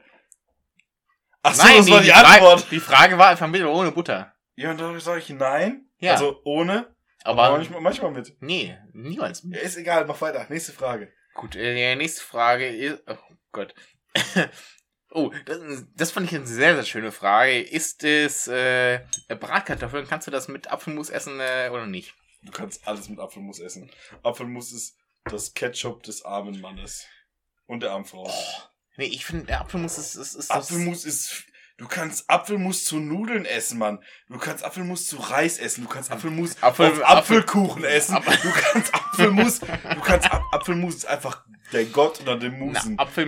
[1.43, 2.71] Ach so, Nein, das war die, Frage, Antwort.
[2.71, 4.35] die Frage war einfach mit oder ohne Butter.
[4.55, 5.87] Ja, und dann sage ich nein.
[5.99, 6.13] Ja.
[6.13, 6.95] Also ohne,
[7.25, 8.37] Aber, aber manchmal, manchmal mit.
[8.41, 9.59] nee, niemals mit.
[9.63, 10.45] Ist egal, mach weiter.
[10.51, 11.11] Nächste Frage.
[11.33, 13.03] Gut, äh, die nächste Frage ist.
[13.07, 13.17] Oh
[13.51, 13.75] Gott.
[15.11, 15.59] oh, das,
[15.97, 17.63] das fand ich eine sehr, sehr schöne Frage.
[17.63, 20.07] Ist es äh, Bratkartoffeln?
[20.07, 22.15] Kannst du das mit Apfelmus essen äh, oder nicht?
[22.43, 23.91] Du kannst alles mit Apfelmus essen.
[24.23, 27.07] Apfelmus ist das Ketchup des armen Mannes.
[27.67, 28.29] Und der armen Frau.
[28.97, 30.17] Nee, ich finde, der Apfelmus ist.
[30.17, 31.45] ist, ist Apfelmus ist.
[31.79, 34.03] Du kannst Apfelmus zu Nudeln essen, Mann.
[34.29, 35.85] Du kannst Apfelmus zu Reis essen.
[35.85, 38.15] Du kannst Apfelmus Apfel- auf Apfelkuchen essen.
[38.17, 39.59] Apfel- Du kannst Apfelmus.
[39.61, 42.99] Du kannst Ap Apfelmus ist einfach der Gott unter den Na, Musen.
[42.99, 43.27] Apfel.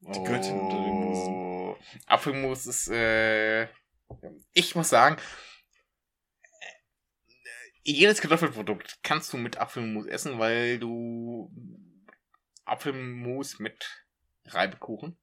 [0.00, 1.76] Die Göttin unter den Musen.
[2.06, 2.88] Apfelmus ist.
[2.88, 3.68] Äh,
[4.52, 5.16] ich muss sagen.
[7.90, 11.50] Jedes Kartoffelprodukt kannst du mit Apfelmus essen, weil du
[12.66, 14.04] Apfelmus mit
[14.44, 15.16] Reibekuchen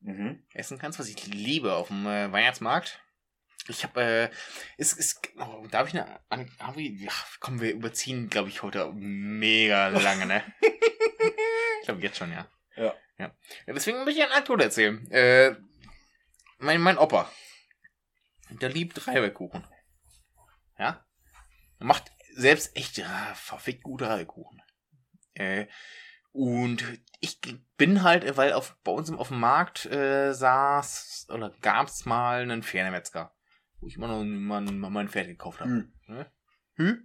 [0.00, 0.46] Mhm.
[0.52, 3.00] essen kannst, was ich liebe auf dem äh, Weihnachtsmarkt.
[3.68, 4.30] Ich habe, äh,
[4.76, 8.62] es ist, oh, darf ich eine, eine hab ich, ja, komm, wir überziehen, glaube ich,
[8.62, 10.44] heute mega lange, ne?
[10.60, 12.46] ich glaube jetzt schon, ja.
[12.76, 12.94] Ja.
[13.16, 13.34] ja.
[13.66, 15.10] Deswegen möchte ich eine Anekdote erzählen.
[15.10, 15.56] Äh,
[16.58, 17.32] mein, mein Opa,
[18.50, 19.66] der liebt Reibekuchen.
[20.78, 21.03] Ja?
[21.84, 24.60] Macht selbst echt ja, verfickt gute Reibekuchen.
[25.34, 25.66] Äh,
[26.32, 26.84] und
[27.20, 27.40] ich
[27.76, 32.62] bin halt, weil auf, bei uns auf dem Markt äh, saß oder gab's mal einen
[32.62, 33.34] Pferdemetzger
[33.84, 35.70] wo ich immer noch mal, mal mein Pferd gekauft habe.
[35.70, 35.92] Hm.
[36.06, 36.32] Ne?
[36.76, 36.96] Hü?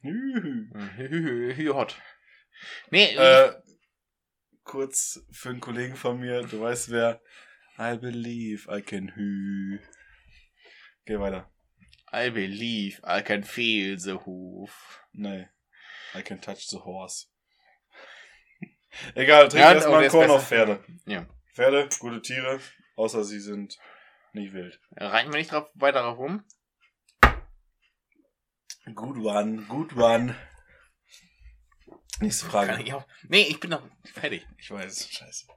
[0.00, 0.70] Hü.
[0.96, 2.00] Hü, hü, hü, hot.
[2.90, 3.52] Nee, Äh,
[4.64, 7.20] kurz für einen Kollegen von mir, du weißt wer.
[7.78, 9.78] I believe I can hü.
[11.04, 11.52] Geh weiter.
[12.16, 15.00] I believe I can feel the hoof.
[15.12, 15.48] Nee.
[16.14, 17.26] I can touch the horse.
[19.14, 20.82] Egal, trink Ja, erstmal ein Korn auf Pferde.
[21.04, 21.26] Ja.
[21.52, 22.58] Pferde, gute Tiere,
[22.96, 23.78] außer sie sind
[24.32, 24.80] nicht wild.
[24.96, 26.42] Reiten wir nicht drauf, weiter drauf rum?
[28.94, 30.34] Good one, good one.
[32.20, 32.82] Nächste Frage.
[32.82, 33.06] ich auch.
[33.28, 34.46] Nee, ich bin noch fertig.
[34.56, 35.48] Ich weiß, scheiße.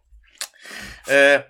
[1.08, 1.44] Äh,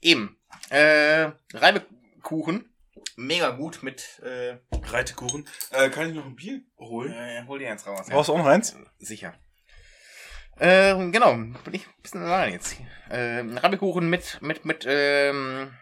[0.00, 0.40] eben.
[0.70, 2.73] Äh, Reibekuchen.
[3.16, 5.48] Mega gut mit, äh, Reitekuchen.
[5.70, 7.12] Äh, kann ich noch ein Bier holen?
[7.12, 8.06] äh hol dir eins raus.
[8.08, 8.76] Brauchst du auch noch eins?
[8.98, 9.34] Sicher.
[10.56, 12.76] Äh, genau, bin ich ein bisschen allein jetzt.
[13.08, 15.72] Äh, Reibekuchen mit, mit, mit, ähm,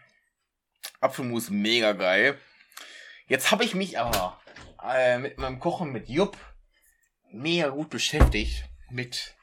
[0.99, 2.39] Apfelmus, mega geil.
[3.27, 4.39] Jetzt habe ich mich aber
[4.83, 6.37] äh, mit meinem Kochen mit Jupp
[7.31, 9.35] mega gut beschäftigt mit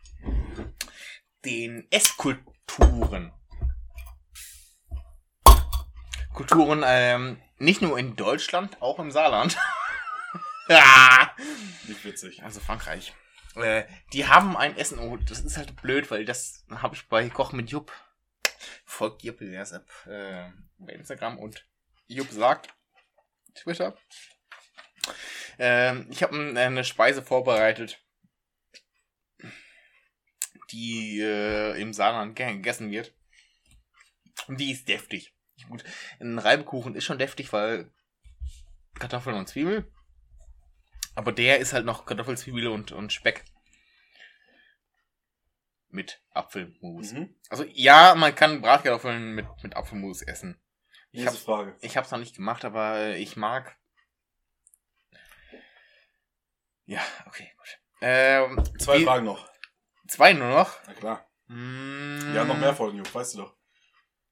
[1.44, 3.32] den Esskulturen.
[6.32, 9.56] Kulturen, ähm, nicht nur in Deutschland, auch im Saarland.
[10.68, 11.34] ja.
[11.86, 12.42] Nicht witzig.
[12.42, 13.14] Also Frankreich.
[13.54, 14.98] Äh, die haben ein Essen.
[14.98, 17.92] Oh, das ist halt blöd, weil das habe ich bei Koch mit Jupp.
[18.84, 21.66] Folgt Jupp erst ab äh, bei Instagram und
[22.06, 22.74] Jupp sagt
[23.54, 23.96] Twitter.
[25.58, 28.02] Ähm, ich habe eine Speise vorbereitet,
[30.70, 33.14] die äh, im Saarland gegessen wird.
[34.46, 35.34] Und die ist deftig.
[35.68, 35.84] Gut,
[36.20, 37.90] ein Reibekuchen ist schon deftig, weil
[38.98, 39.90] Kartoffeln und Zwiebel.
[41.14, 43.44] Aber der ist halt noch Kartoffel, Zwiebel und, und Speck.
[45.88, 47.12] Mit Apfelmus.
[47.12, 47.34] Mhm.
[47.48, 50.60] Also ja, man kann Bratkartoffeln mit, mit Apfelmus essen.
[51.10, 51.76] Ich Nächste hab- Frage.
[51.80, 53.76] Ich hab's noch nicht gemacht, aber ich mag.
[56.86, 57.78] Ja, okay, gut.
[58.02, 59.48] Ähm, Zwei Fragen noch.
[60.08, 60.78] Zwei nur noch.
[60.86, 61.30] Na klar.
[61.48, 63.56] Mm, Wir haben noch mehr Folgen, Jupp, weißt du doch.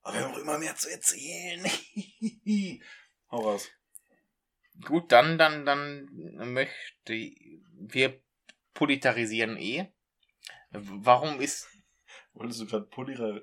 [0.09, 1.63] Aber wir haben auch immer mehr zu erzählen.
[3.31, 3.69] Hau raus.
[4.87, 6.09] Gut, dann, dann, dann
[6.55, 8.23] möchte wir
[8.73, 9.93] politarisieren eh.
[10.71, 11.69] Warum ist
[12.33, 13.41] Wolltest du gerade Polira...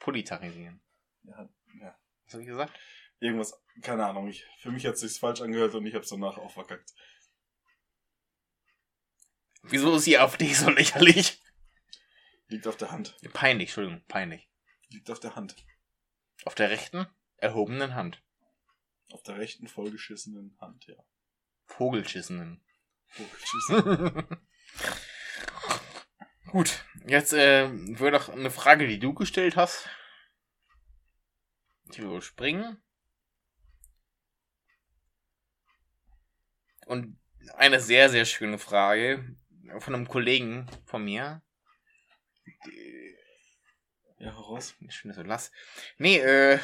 [0.00, 0.82] politarisieren?
[1.22, 1.48] Ja,
[1.80, 1.98] ja.
[2.26, 2.78] Was habe ich gesagt?
[3.18, 4.28] Irgendwas, keine Ahnung.
[4.28, 6.92] Ich, für mich hat es sich falsch angehört und ich hab's danach auch verkackt.
[9.62, 11.42] Wieso ist die AfD so lächerlich?
[12.48, 13.16] Liegt auf der Hand.
[13.32, 14.46] Peinlich, Entschuldigung, peinlich.
[14.90, 15.56] Liegt auf der Hand.
[16.44, 18.22] Auf der rechten, erhobenen Hand.
[19.10, 20.96] Auf der rechten, vollgeschissenen Hand, ja.
[21.66, 22.64] Vogelschissenen.
[23.08, 24.38] Vollgeschissen.
[26.50, 29.88] Gut, jetzt äh, würde doch eine Frage, die du gestellt hast.
[31.94, 32.82] Die wir überspringen.
[36.86, 37.18] Und
[37.54, 39.36] eine sehr, sehr schöne Frage
[39.78, 41.42] von einem Kollegen von mir.
[42.66, 43.01] Die-
[44.22, 44.76] ja, raus.
[44.88, 45.50] Schön, dass du lass.
[45.98, 46.58] Nee, äh,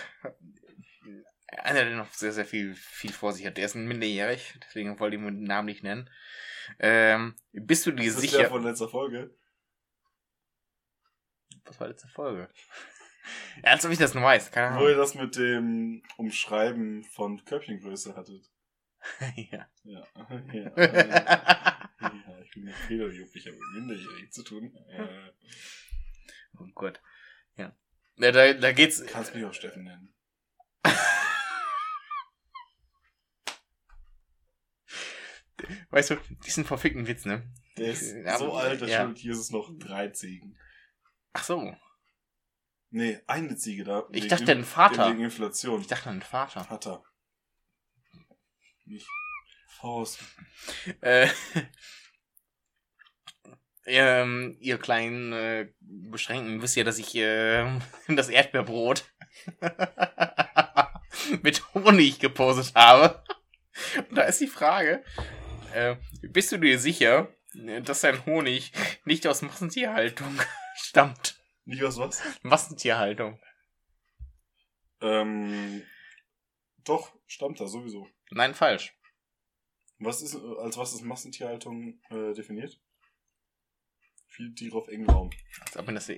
[1.49, 3.57] einer, der noch sehr, sehr viel, viel vor sich hat.
[3.57, 6.09] Der ist ein minderjährig, deswegen wollte ich ihn den Namen nicht nennen.
[6.79, 8.39] Ähm, bist du dir Das ist sicher?
[8.39, 9.35] der von letzter Folge.
[11.65, 12.49] Was war letzte Folge?
[13.63, 14.51] Ja, als ob ich das nur weiß.
[14.53, 15.01] Keine Wo ihr Ahnung.
[15.01, 18.51] das mit dem Umschreiben von Körbchengröße hattet.
[19.37, 19.69] ja.
[19.83, 20.07] Ja.
[20.55, 20.73] ja.
[20.79, 21.91] ja
[22.43, 24.75] ich bin ich habe mit Minderjährigen zu tun.
[24.89, 25.31] Äh,
[26.59, 27.03] oh Gott.
[28.19, 28.33] Ja.
[28.33, 29.05] da, da geht's.
[29.07, 30.14] kannst mich auch Steffen nennen.
[35.91, 37.51] Weißt du, diesen verfickten Witz, ne?
[37.77, 39.01] Der ist Ja, so alt, der ja.
[39.03, 40.57] schuldet Jesus noch drei Ziegen.
[41.33, 41.75] Ach so.
[42.91, 44.05] Nee, eine Ziege da.
[44.11, 45.11] Ich Wegen dachte, In- ein Vater.
[45.11, 45.81] Wegen Inflation.
[45.81, 46.64] Ich dachte, ein Vater.
[46.64, 47.05] Vater.
[48.85, 49.07] Nicht.
[49.83, 50.19] Haus.
[51.01, 51.29] Äh,
[53.89, 57.66] ähm, ihr kleinen äh, Beschränkten wisst ja, dass ich äh,
[58.09, 59.05] das Erdbeerbrot
[61.43, 63.22] mit Honig gepostet habe.
[64.09, 65.05] Und da ist die Frage,
[65.74, 67.28] äh, bist du dir sicher,
[67.82, 68.72] dass dein Honig
[69.05, 70.39] nicht aus Massentierhaltung
[70.74, 71.41] stammt?
[71.64, 72.22] Nicht aus was?
[72.43, 73.41] Massentierhaltung.
[75.01, 75.82] Ähm,
[76.84, 78.09] doch, stammt da sowieso.
[78.30, 78.95] Nein, falsch.
[79.99, 82.80] Was ist, als was ist Massentierhaltung äh, definiert?
[84.39, 85.30] Viele Tiere auf engem Raum.
[85.66, 86.14] Als ob man das, ja.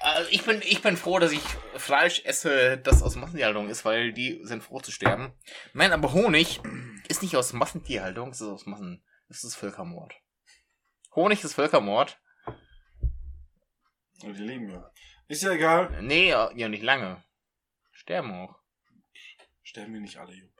[0.00, 1.42] also ich, bin, ich bin froh, dass ich
[1.74, 5.32] Fleisch esse, das aus Massentierhaltung ist, weil die sind froh zu sterben.
[5.72, 6.60] Nein, aber Honig
[7.08, 9.02] ist nicht aus Massentierhaltung, es ist aus Massen.
[9.28, 10.14] Es ist Völkermord.
[11.16, 12.20] Honig ist Völkermord.
[14.22, 14.88] Aber die leben ja.
[15.26, 16.00] Ist ja egal.
[16.00, 17.24] Nee, ja ja, nicht lange.
[17.90, 18.60] Sterben auch.
[19.64, 20.54] Sterben wir nicht alle, Jupp.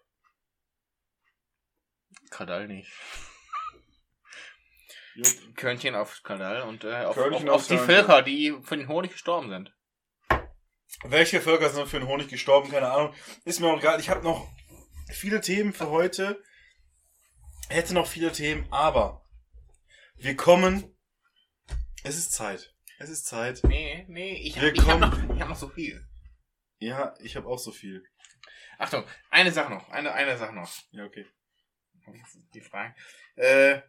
[2.30, 2.90] Kadal nicht.
[5.18, 5.56] Jupp.
[5.56, 7.76] Körnchen auf Kadal und äh, auf, auf, auf auf die.
[7.76, 9.74] Völker, die für den Honig gestorben sind.
[11.02, 12.70] Welche Völker sind für den Honig gestorben?
[12.70, 13.14] Keine Ahnung.
[13.44, 13.98] Ist mir auch egal.
[13.98, 14.48] Ich habe noch
[15.10, 16.40] viele Themen für heute.
[17.68, 19.26] Hätte noch viele Themen, aber
[20.16, 20.96] wir kommen.
[22.04, 22.72] Es ist Zeit.
[23.00, 23.62] Es ist Zeit.
[23.64, 26.06] Nee, nee, ich habe hab noch, ich hab noch so viel.
[26.78, 28.04] Ja, ich habe auch so viel.
[28.78, 30.72] Achtung, eine Sache noch, eine, eine Sache noch.
[30.92, 31.26] Ja, okay.
[32.54, 32.94] Die Frage.
[33.34, 33.82] Äh,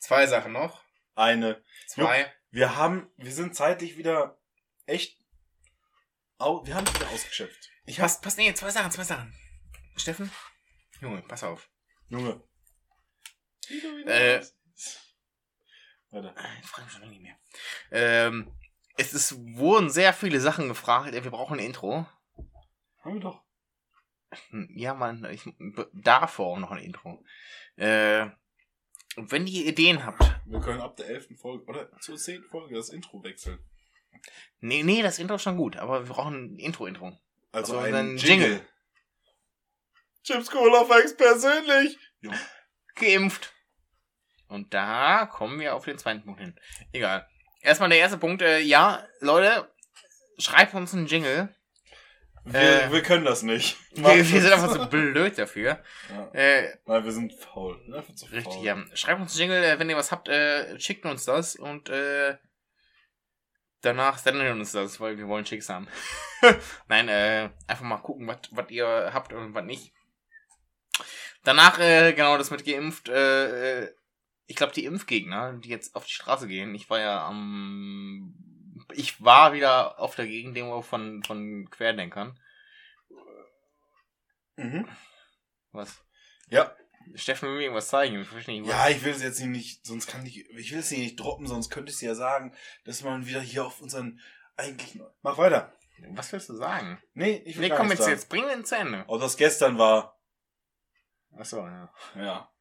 [0.00, 0.82] zwei Sachen noch.
[1.14, 1.62] Eine.
[1.86, 2.32] Zwei.
[2.50, 4.38] Wir haben, wir sind zeitlich wieder
[4.86, 5.20] echt.
[6.38, 7.70] Au, wir haben wieder ausgeschöpft.
[7.84, 9.32] Ich Pass, pass, nee, zwei Sachen, zwei Sachen.
[9.96, 10.30] Steffen?
[11.00, 11.70] Junge, pass auf.
[12.08, 12.42] Junge.
[14.06, 14.42] Äh.
[16.10, 16.34] Weiter.
[16.60, 17.36] Ich frage mich schon lange nicht mehr.
[17.92, 18.52] Ähm,
[18.96, 21.12] es ist, wurden sehr viele Sachen gefragt.
[21.12, 22.06] Wir brauchen ein Intro.
[23.04, 23.42] Haben wir doch.
[24.50, 25.48] Hm, Ja, man, ich
[25.92, 27.24] davor noch ein Intro.
[27.76, 28.28] Äh,
[29.16, 31.38] und wenn ihr Ideen habt, Wir können ab der 11.
[31.40, 32.44] Folge oder zur 10.
[32.44, 33.58] Folge das Intro wechseln.
[34.60, 37.18] nee, nee, das Intro ist schon gut, aber wir brauchen ein Intro-Intro.
[37.52, 38.48] Also Also ein Jingle.
[38.48, 38.66] Jingle.
[40.22, 41.98] Chips Cola Fakes persönlich.
[42.94, 43.52] Geimpft.
[44.48, 46.58] Und da kommen wir auf den zweiten Punkt hin.
[46.92, 47.26] Egal.
[47.62, 48.42] Erstmal der erste Punkt.
[48.42, 49.72] Äh, ja, Leute,
[50.38, 51.54] schreibt uns einen Jingle.
[52.52, 53.76] Wir, Äh, wir können das nicht.
[53.92, 55.82] Wir, wir sind einfach so blöd dafür.
[56.10, 56.30] Ja.
[56.32, 57.80] Äh, Nein, wir sind faul.
[57.86, 58.64] Wir sind zu richtig, faul.
[58.64, 58.84] ja.
[58.94, 62.36] Schreibt uns einen Jingle, äh, wenn ihr was habt, äh, schickt uns das und äh,
[63.82, 65.88] danach senden wir uns das, weil wir wollen Chicks haben.
[66.88, 69.92] Nein, äh, einfach mal gucken, was ihr habt und was nicht.
[71.44, 73.08] Danach, äh, genau, das mit geimpft,
[74.46, 78.34] ich glaube, die Impfgegner, die jetzt auf die Straße gehen, ich war ja am,
[78.94, 82.38] ich war wieder auf der Gegendemo von, von Querdenkern.
[84.56, 84.88] Mhm.
[85.72, 86.04] Was?
[86.48, 86.74] Ja.
[87.14, 88.70] Steffen will mir irgendwas zeigen, ich verstehe nicht.
[88.70, 91.70] Ja, ich will es jetzt nicht, sonst kann ich, ich will es nicht droppen, sonst
[91.70, 94.20] könnte ich es ja sagen, dass man wieder hier auf unseren
[94.56, 95.02] eigentlichen.
[95.22, 95.72] Mach weiter.
[96.10, 97.02] Was willst du sagen?
[97.14, 98.12] Nee, ich will Nee, komm jetzt, sagen.
[98.12, 99.04] jetzt bring den zu Ende.
[99.06, 100.18] Ob das gestern war.
[101.36, 101.92] Achso, ja.
[102.16, 102.52] Ja.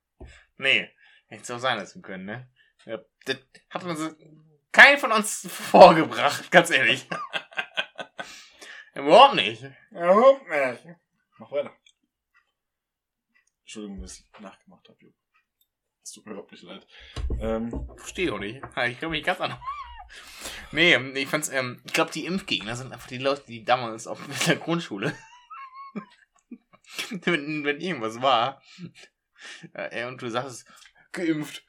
[0.57, 0.89] Nee,
[1.27, 2.49] hätte es auch sein lassen können, ne?
[2.85, 3.37] Ja, das
[3.69, 4.09] hat man so
[4.71, 7.07] kein von uns vorgebracht, ganz ehrlich.
[8.95, 9.63] Überhaupt nicht.
[9.91, 10.97] Überhaupt nicht.
[11.37, 11.73] Mach weiter.
[13.61, 15.15] Entschuldigung, dass ich nachgemacht habe, Jupp.
[16.03, 16.87] Es tut mir überhaupt nicht leid.
[17.39, 18.55] Ähm, Verstehe auch nicht.
[18.87, 19.59] Ich glaube mich ganz anders.
[20.71, 24.19] Nee, ich fand's, ähm, ich glaube, die Impfgegner sind einfach die Leute, die damals auf
[24.47, 25.15] der Grundschule,
[27.09, 28.61] wenn, wenn irgendwas war,
[29.73, 30.67] äh, und du sagst,
[31.11, 31.63] geimpft,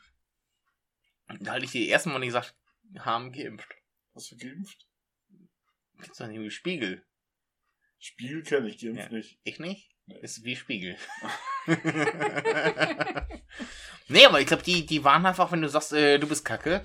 [1.40, 2.54] da hatte ich die ersten Mal nicht gesagt,
[2.98, 3.68] haben geimpft.
[4.14, 4.86] was für geimpft?
[6.00, 7.04] Gibt's doch irgendwie Spiegel.
[7.98, 9.16] Spiegel kenne ich, geimpft Ja.
[9.16, 9.38] nicht.
[9.44, 9.90] Ich nicht?
[10.06, 10.18] Nee.
[10.20, 10.96] Ist wie Spiegel.
[14.08, 16.84] nee, aber ich glaube, die, die waren einfach, wenn du sagst, äh, du bist kacke,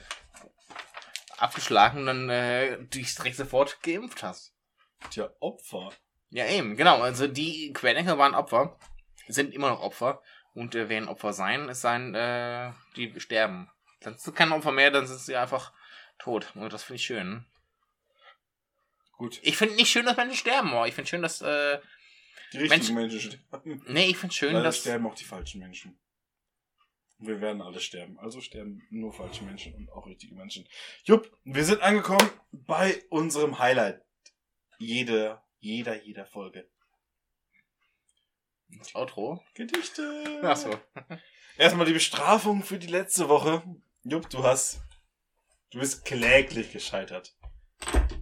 [1.38, 4.53] abgeschlagen und dann äh, dich direkt sofort geimpft hast.
[5.10, 5.91] Tja, Opfer.
[6.30, 7.01] Ja, eben, genau.
[7.01, 8.78] Also die Querdenker waren Opfer,
[9.28, 10.22] sind immer noch Opfer
[10.53, 13.70] und äh, werden Opfer sein, es seien, äh, die sterben.
[14.01, 15.72] Dann sind sie kein Opfer mehr, dann sind sie einfach
[16.20, 16.51] tot.
[16.55, 17.45] Und das finde ich schön.
[19.13, 19.39] Gut.
[19.43, 21.80] Ich finde nicht schön, dass Menschen sterben, aber ich finde schön, dass, äh,
[22.51, 23.84] Die richtigen Menschen, sterben.
[23.88, 25.97] nee, ich finde schön, Leider dass, sterben auch die falschen Menschen.
[27.18, 28.20] Und wir werden alle sterben.
[28.20, 30.68] Also sterben nur falsche Menschen und auch richtige Menschen.
[31.05, 34.01] Jupp, wir sind angekommen bei unserem Highlight.
[34.80, 36.70] Jede, jeder, jeder Folge.
[38.93, 39.41] Outro.
[39.53, 40.41] Gedichte.
[40.43, 40.78] Achso.
[41.57, 43.63] Erstmal die Bestrafung für die letzte Woche.
[44.03, 44.82] Jupp, du hast.
[45.72, 47.36] Du bist kläglich gescheitert.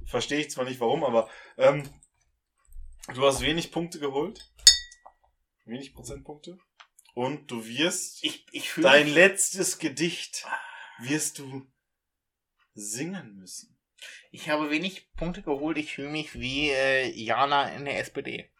[0.05, 1.89] Verstehe ich zwar nicht warum, aber ähm,
[3.13, 4.51] du hast wenig Punkte geholt.
[5.65, 6.57] Wenig Prozentpunkte.
[7.13, 10.45] Und du wirst Ich, ich dein letztes Gedicht
[10.99, 11.67] wirst du
[12.73, 13.77] singen müssen.
[14.31, 15.77] Ich habe wenig Punkte geholt.
[15.77, 18.51] Ich fühle mich wie äh, Jana in der SPD.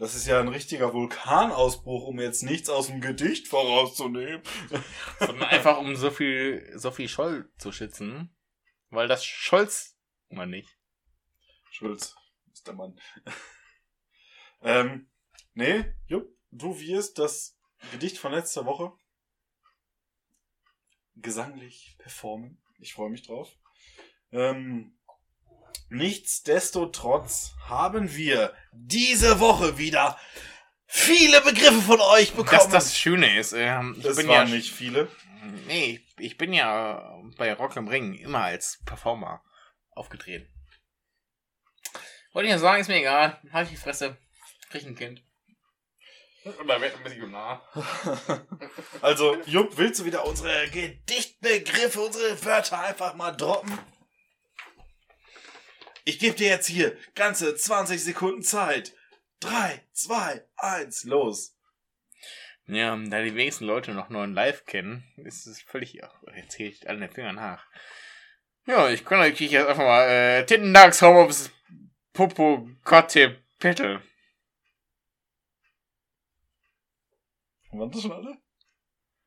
[0.00, 4.42] Das ist ja ein richtiger Vulkanausbruch, um jetzt nichts aus dem Gedicht vorauszunehmen.
[5.18, 8.34] Sondern einfach um so viel, so viel Scholl zu schützen.
[8.88, 9.98] Weil das Scholz
[10.30, 10.74] immer nicht.
[11.70, 12.16] Schulz
[12.50, 12.98] ist der Mann.
[14.62, 15.10] ähm,
[15.52, 17.58] nee, Jupp, du wirst das
[17.92, 18.94] Gedicht von letzter Woche
[21.14, 22.62] gesanglich performen.
[22.78, 23.54] Ich freue mich drauf.
[24.32, 24.98] Ähm,
[25.88, 30.18] nichtsdestotrotz haben wir diese Woche wieder
[30.86, 32.50] viele Begriffe von euch bekommen.
[32.50, 35.08] Das das Schöne ist, ähm, ich Das bin waren ja nicht viele.
[35.66, 39.42] Nee, ich, bin ja bei Rock am Ring immer als Performer
[39.92, 40.48] aufgetreten.
[42.32, 43.40] Wollte ich ja sagen, ist mir egal.
[43.52, 44.16] Halt die Fresse.
[44.70, 45.22] Krieg ein Kind.
[46.44, 47.60] Oder werd ein bisschen nah.
[49.02, 53.78] also, Jupp, willst du wieder unsere Gedichtbegriffe, unsere Wörter einfach mal droppen?
[56.10, 58.96] Ich gebe dir jetzt hier ganze 20 Sekunden Zeit.
[59.38, 61.56] 3, 2, 1, los.
[62.66, 66.02] Ja, da die wenigsten Leute noch nur in Live kennen, ist es völlig.
[66.02, 67.64] Ach, jetzt zähle ich alle den Finger nach.
[68.66, 71.52] Ja, ich kann natürlich jetzt einfach mal äh, Tittendags Homeoffice
[72.12, 74.02] Popo Kotte Pettel.
[77.70, 78.36] Waren das schon alle?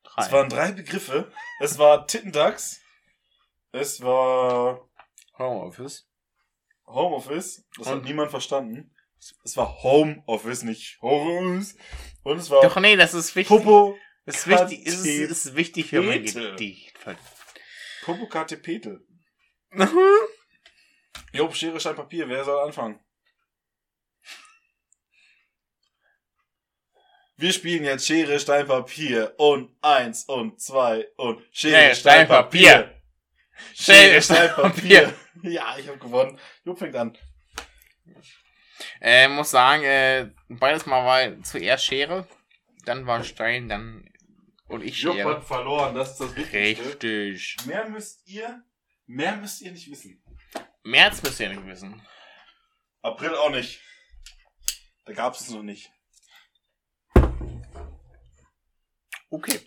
[0.03, 0.21] Drei.
[0.21, 1.31] Es waren drei Begriffe.
[1.61, 2.81] Es war Tittendachs.
[3.71, 4.89] Es war
[5.37, 6.09] Homeoffice.
[6.85, 7.65] Homeoffice.
[7.77, 8.89] Das hat Und- niemand verstanden.
[9.45, 11.77] Es war Homeoffice, nicht Homeoffice.
[12.23, 13.47] Und es war Doch, nee, das ist wichtig.
[13.57, 16.23] Popo, Das ist wichtig, ist, ist wichtig für mein.
[16.23, 16.93] Gedicht.
[18.03, 19.05] Popo Karte Petel.
[21.31, 22.27] Job, Schere, Stein, Papier.
[22.27, 22.99] Wer soll anfangen?
[27.37, 29.33] Wir spielen jetzt Schere, Stein, Papier.
[29.37, 33.01] Und eins und zwei und Schere, Schere, Stein, Stein, Papier.
[33.73, 35.13] Schere, Stein, Papier.
[35.41, 36.39] Ja, ich habe gewonnen.
[36.63, 37.17] Job fängt an.
[39.01, 42.27] Äh, muss sagen, äh, beides mal war zuerst Schere,
[42.85, 44.09] dann war Stein, dann
[44.67, 45.35] und ich Job Schere.
[45.35, 47.07] hat verloren, das ist das Wichtigste.
[47.07, 47.57] Richtig.
[47.65, 48.63] Mehr müsst ihr,
[49.05, 50.23] mehr müsst ihr nicht wissen.
[50.83, 52.01] März müsst ihr nicht wissen.
[53.01, 53.81] April auch nicht.
[55.05, 55.91] Da gab es noch nicht.
[59.29, 59.59] Okay.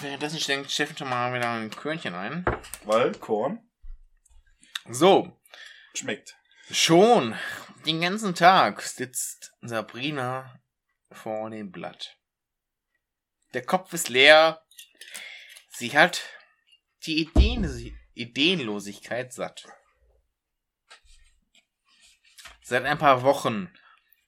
[0.00, 2.44] Währenddessen steckt Steffen schon mal wieder ein Körnchen ein.
[2.84, 3.60] Weil Korn
[4.90, 5.40] So,
[5.94, 6.36] schmeckt.
[6.70, 7.36] schon
[7.86, 10.60] den ganzen Tag sitzt Sabrina
[11.10, 12.18] vor dem Blatt.
[13.54, 14.62] Der Kopf ist leer.
[15.70, 16.22] Sie hat
[17.04, 17.64] die Ideen
[18.14, 19.66] Ideenlosigkeit satt.
[22.62, 23.72] Seit ein paar Wochen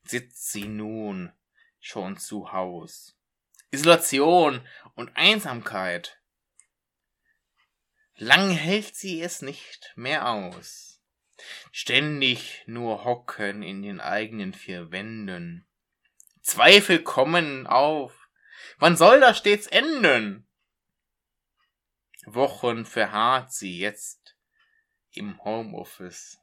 [0.05, 1.33] sitzt sie nun
[1.81, 3.14] schon zu Haus.
[3.75, 4.65] Isolation
[4.95, 6.21] und Einsamkeit.
[8.15, 11.03] Lang hält sie es nicht mehr aus.
[11.73, 15.67] Ständig nur hocken in den eigenen vier Wänden.
[16.41, 18.29] Zweifel kommen auf.
[18.79, 20.47] Wann soll das stets enden?
[22.27, 24.37] Wochen verharrt sie jetzt
[25.11, 26.39] im Homeoffice.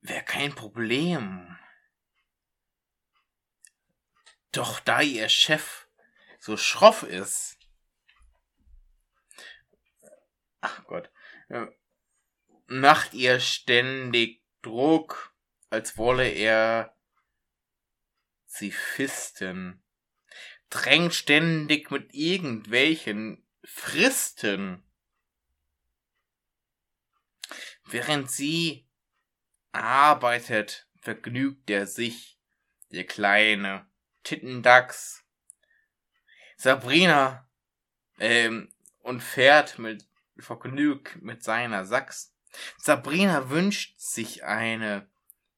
[0.00, 1.56] Wär kein Problem.
[4.52, 5.86] Doch da ihr Chef
[6.38, 7.58] so schroff ist.
[10.60, 11.10] Ach Gott.
[11.48, 11.66] äh,
[12.66, 15.34] Macht ihr ständig Druck,
[15.70, 16.96] als wolle er
[18.46, 19.82] sie fisten.
[20.68, 24.84] Drängt ständig mit irgendwelchen Fristen.
[27.84, 28.88] Während sie
[29.72, 32.38] arbeitet, vergnügt er sich,
[32.92, 33.89] der kleine
[34.22, 35.24] Tittendachs.
[36.56, 37.48] Sabrina,
[38.18, 40.06] ähm, und fährt mit
[40.38, 42.34] Vergnüg mit seiner Sachs.
[42.78, 45.08] Sabrina wünscht sich eine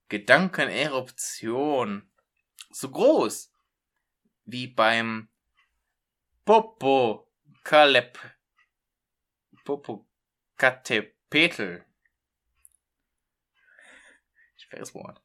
[0.08, 2.10] Gedankeneruption,
[2.70, 3.52] so groß
[4.44, 5.28] wie beim
[6.44, 7.30] Popo
[7.64, 8.18] Kalep
[9.64, 10.06] Popo
[10.56, 11.84] Katepetel.
[14.56, 15.22] Schweres Wort.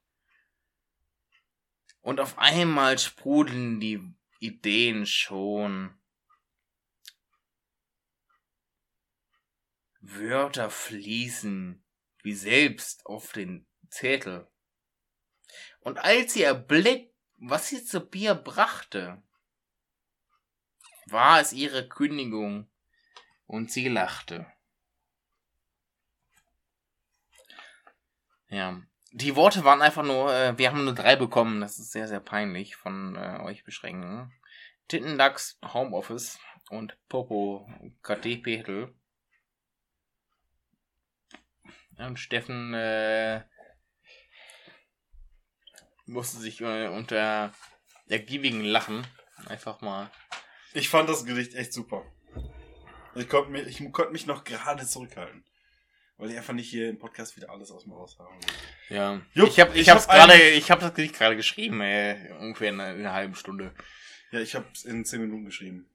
[2.08, 4.02] Und auf einmal sprudeln die
[4.40, 5.94] Ideen schon.
[10.00, 11.84] Wörter fließen
[12.24, 14.50] wie selbst auf den Zettel.
[15.82, 19.22] Und als sie erblickt, was sie zu Bier brachte,
[21.08, 22.72] war es ihre Kündigung
[23.48, 24.50] und sie lachte.
[28.48, 28.82] Ja,
[29.18, 32.20] die Worte waren einfach nur, äh, wir haben nur drei bekommen, das ist sehr, sehr
[32.20, 34.32] peinlich von äh, euch beschränken.
[34.88, 36.40] Tittendachs Homeoffice
[36.70, 37.68] und Popo
[38.04, 38.94] KT Petel.
[41.98, 43.44] Und Steffen äh,
[46.06, 47.52] musste sich äh, unter
[48.08, 49.06] ergiebigen Lachen
[49.48, 50.12] einfach mal
[50.74, 52.06] Ich fand das Gedicht echt super.
[53.16, 55.44] Ich konnte mich, ich konnte mich noch gerade zurückhalten.
[56.18, 58.96] Weil ich einfach nicht hier im Podcast wieder alles aus mir raushauen will.
[58.98, 59.22] Ja.
[59.34, 62.32] Jupp, ich habe ich ich hab's hab gerade, ich habe das Gedicht gerade geschrieben, ey,
[62.40, 63.74] ungefähr in einer, in einer halben Stunde.
[64.32, 65.88] Ja, ich habe es in 10 Minuten geschrieben.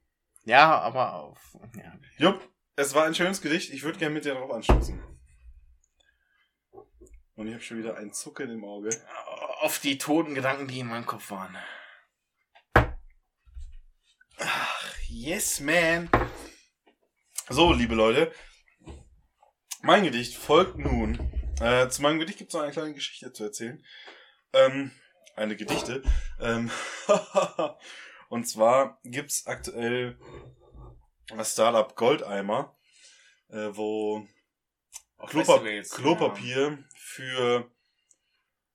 [0.44, 1.92] Ja, aber auf, ja.
[2.18, 3.72] Jupp, es war ein schönes Gedicht.
[3.72, 5.02] Ich würde gerne mit dir darauf anstoßen.
[7.34, 8.90] Und ich habe schon wieder ein Zucken im Auge.
[9.60, 11.56] auf die toten Gedanken, die in meinem Kopf waren.
[14.38, 16.08] Ach, yes, man.
[17.48, 18.32] So, liebe Leute.
[19.84, 21.18] Mein Gedicht folgt nun.
[21.60, 23.84] Äh, zu meinem Gedicht gibt es noch eine kleine Geschichte zu erzählen.
[24.52, 24.92] Ähm,
[25.34, 26.04] eine Gedichte.
[26.40, 26.70] Ähm,
[28.28, 30.16] und zwar gibt's aktuell
[31.36, 32.78] das Startup Goldeimer,
[33.48, 34.24] äh, wo
[35.16, 37.68] Auf Klopa Festivals, Klopapier für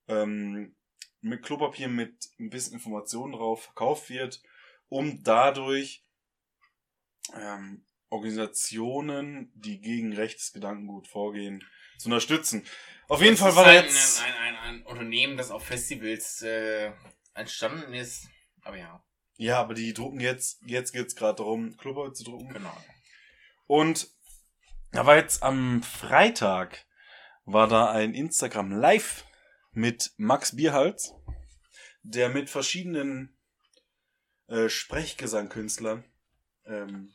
[0.09, 0.75] ähm,
[1.21, 4.43] mit Klopapier mit ein bisschen Informationen drauf verkauft wird,
[4.89, 6.05] um dadurch
[7.33, 11.63] ähm, Organisationen, die gegen Rechtsgedankengut vorgehen,
[11.97, 12.65] zu unterstützen.
[13.07, 14.21] Auf jeden Das Fall war da halt jetzt.
[14.23, 16.91] Ein, ein, ein, ein Unternehmen, das auf Festivals äh,
[17.33, 18.27] entstanden ist.
[18.63, 19.03] Aber ja,
[19.37, 22.49] Ja, aber die drucken jetzt, jetzt geht's gerade darum, Klopapier zu drucken.
[22.53, 22.77] genau.
[23.65, 24.09] Und
[24.91, 26.85] da war jetzt am Freitag
[27.45, 29.25] war da ein Instagram Live
[29.71, 31.13] mit Max Bierhals,
[32.03, 33.37] der mit verschiedenen
[34.47, 36.03] äh, Sprechgesangkünstlern
[36.65, 37.13] ähm,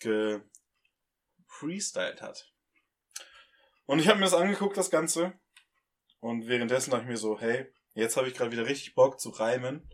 [0.00, 2.52] gefreestylt hat.
[3.86, 5.32] Und ich habe mir das angeguckt, das Ganze.
[6.20, 9.30] Und währenddessen dachte ich mir so, hey, jetzt habe ich gerade wieder richtig Bock zu
[9.30, 9.88] reimen.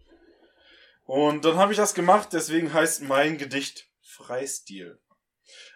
[1.04, 5.00] Und dann habe ich das gemacht, deswegen heißt mein Gedicht Freistil.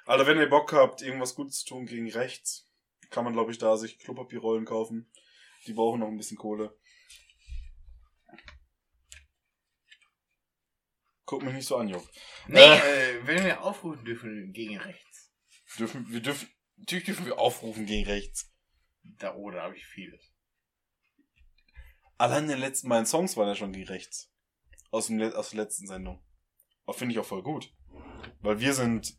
[0.04, 2.68] Also wenn ihr Bock habt, irgendwas Gutes zu tun gegen rechts,
[3.10, 5.10] kann man, glaube ich, da sich Klopapierrollen kaufen.
[5.66, 6.76] Die brauchen noch ein bisschen Kohle.
[11.30, 12.02] Guck mich nicht so an, Jupp.
[12.48, 13.18] Nee, Äh.
[13.18, 15.30] äh, wenn wir aufrufen dürfen gegen rechts.
[15.78, 18.52] Dürfen, wir dürfen, natürlich dürfen wir aufrufen gegen rechts.
[19.04, 20.20] Da oder habe ich vieles.
[22.18, 24.32] Allein in den letzten beiden Songs waren ja schon gegen rechts.
[24.90, 26.20] Aus, dem, aus der letzten Sendung.
[26.90, 27.72] Finde ich auch voll gut.
[28.40, 29.16] Weil wir sind,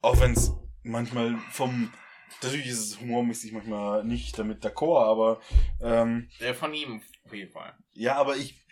[0.00, 0.50] auch wenn es
[0.82, 1.94] manchmal vom,
[2.42, 5.40] natürlich ist es humormäßig manchmal nicht damit d'accord, aber
[5.80, 7.78] ähm, Äh, von ihm auf jeden Fall.
[7.92, 8.66] Ja, aber ich.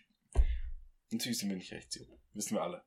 [1.16, 2.08] Natürlich sind wir nicht rechts, Jupp.
[2.34, 2.84] Wissen wir alle.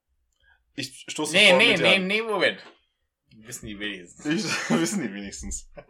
[0.75, 2.05] Ich stoße Nee, nee, nee, an.
[2.05, 2.63] nee, Moment.
[3.37, 4.25] Wissen die wenigstens.
[4.25, 5.71] Ich, wissen die wenigstens.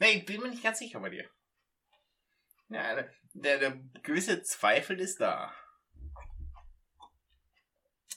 [0.00, 1.28] Nee, ich bin mir nicht ganz sicher bei dir.
[2.70, 3.70] Ja, der, der, der
[4.02, 5.54] gewisse Zweifel ist da.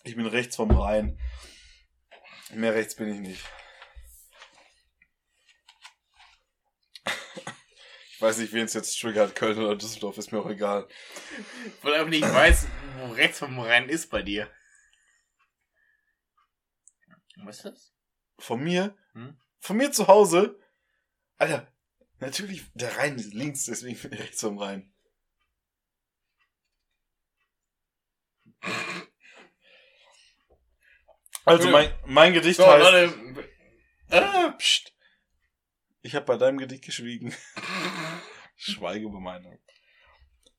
[0.06, 1.20] Ich bin rechts vom Rhein.
[2.54, 3.43] Mehr rechts bin ich nicht.
[8.16, 10.88] Ich weiß nicht, wen es jetzt triggert, Köln oder Düsseldorf, ist mir auch egal.
[11.82, 12.66] Weil aber nicht weiß,
[12.99, 14.49] wo rechts vom Rhein ist bei dir.
[17.43, 17.93] Was ist das?
[18.39, 19.38] Von mir, Hm?
[19.59, 20.57] von mir zu Hause,
[21.38, 21.70] Alter,
[22.20, 24.93] natürlich, der Rhein ist links, deswegen bin ich rechts vom Rhein.
[31.43, 32.82] Also mein, mein Gedicht So, heißt...
[32.82, 33.49] Leute.
[34.09, 34.95] Ah, pst.
[36.06, 37.34] Ich habe bei deinem Gedicht geschwiegen.
[38.56, 39.58] Schweige über meine.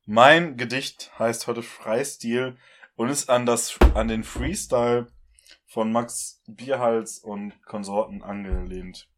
[0.05, 2.59] Mein Gedicht heißt heute Freistil
[2.97, 5.07] und ist an das an den Freestyle
[5.64, 9.09] von Max Bierhals und Konsorten angelehnt.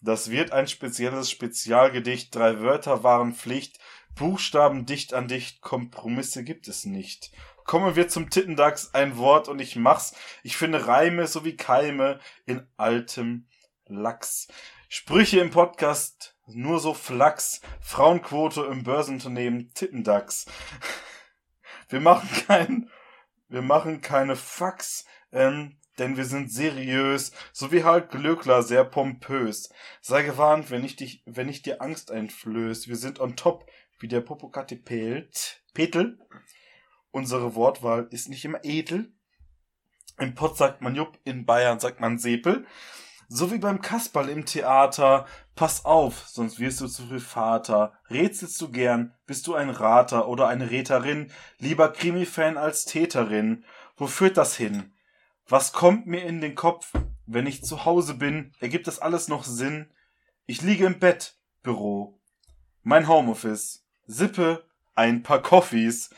[0.00, 2.34] Das wird ein spezielles Spezialgedicht.
[2.34, 3.78] Drei Wörter waren Pflicht.
[4.16, 5.60] Buchstaben dicht an dicht.
[5.60, 7.30] Kompromisse gibt es nicht.
[7.62, 8.92] Kommen wir zum Tittendachs.
[8.92, 10.16] Ein Wort und ich mach's.
[10.42, 13.46] Ich finde Reime sowie Keime in altem
[13.96, 14.48] Lachs.
[14.88, 17.60] Sprüche im Podcast nur so Flachs.
[17.80, 20.46] Frauenquote im Börsenunternehmen Tittendachs.
[21.88, 22.90] Wir machen kein,
[23.48, 29.70] wir machen keine Fax, ähm, denn wir sind seriös, so wie halt Glöckler sehr pompös.
[30.02, 32.88] Sei gewarnt, wenn ich dich, wenn ich dir Angst einflöß.
[32.88, 33.66] Wir sind on top,
[34.00, 35.28] wie der Popocatépetl.
[35.72, 36.18] Petel.
[37.10, 39.12] Unsere Wortwahl ist nicht immer edel.
[40.18, 42.66] Im Pott sagt man Jupp, in Bayern sagt man Sepel.
[43.30, 45.26] So wie beim Kasperl im Theater.
[45.54, 47.92] Pass auf, sonst wirst du zu viel Vater.
[48.08, 53.64] Rätselst du gern, bist du ein Rater oder eine Räterin, lieber Krimi-Fan als Täterin.
[53.98, 54.94] Wo führt das hin?
[55.46, 56.92] Was kommt mir in den Kopf,
[57.26, 58.52] wenn ich zu Hause bin?
[58.60, 59.90] Ergibt das alles noch Sinn?
[60.46, 62.18] Ich liege im Bett, Büro.
[62.82, 63.84] Mein Homeoffice.
[64.06, 64.64] Sippe
[64.94, 66.10] ein paar Coffees.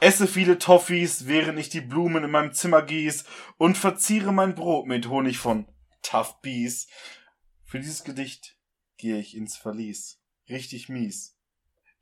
[0.00, 3.24] Esse viele Toffees, während ich die Blumen in meinem Zimmer gieß
[3.58, 5.66] und verziere mein Brot mit Honig von
[6.02, 6.88] Tough Bees.
[7.64, 8.58] Für dieses Gedicht
[8.96, 10.20] gehe ich ins Verlies.
[10.48, 11.36] Richtig mies.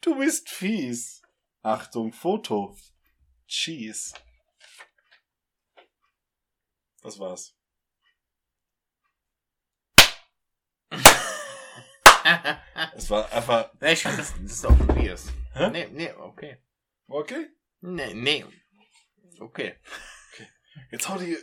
[0.00, 1.22] Du bist fies.
[1.62, 2.76] Achtung, Foto.
[3.46, 4.14] Cheese.
[7.02, 7.56] Was war's?
[12.94, 13.72] Es war einfach.
[13.80, 15.32] nee, ich finde, das, das ist auch Tobias.
[15.54, 15.70] Hä?
[15.70, 16.58] Nee, nee, okay.
[17.08, 17.48] Okay.
[17.80, 18.44] Nee, nee.
[19.38, 19.76] Okay.
[20.90, 21.36] Jetzt hau die.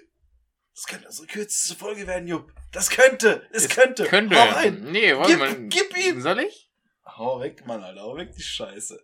[0.78, 2.54] Das könnte unsere kürzeste Folge werden, Jupp.
[2.72, 3.48] Das könnte.
[3.52, 4.04] Es Es könnte.
[4.04, 4.36] Könnte.
[4.40, 4.92] Hau rein.
[4.92, 5.56] Nee, warte Gib, mal.
[5.70, 6.22] gib ihm.
[6.22, 6.72] Soll ich?
[7.04, 8.02] Hau weg, Mann, Alter.
[8.02, 9.04] Hau weg die Scheiße.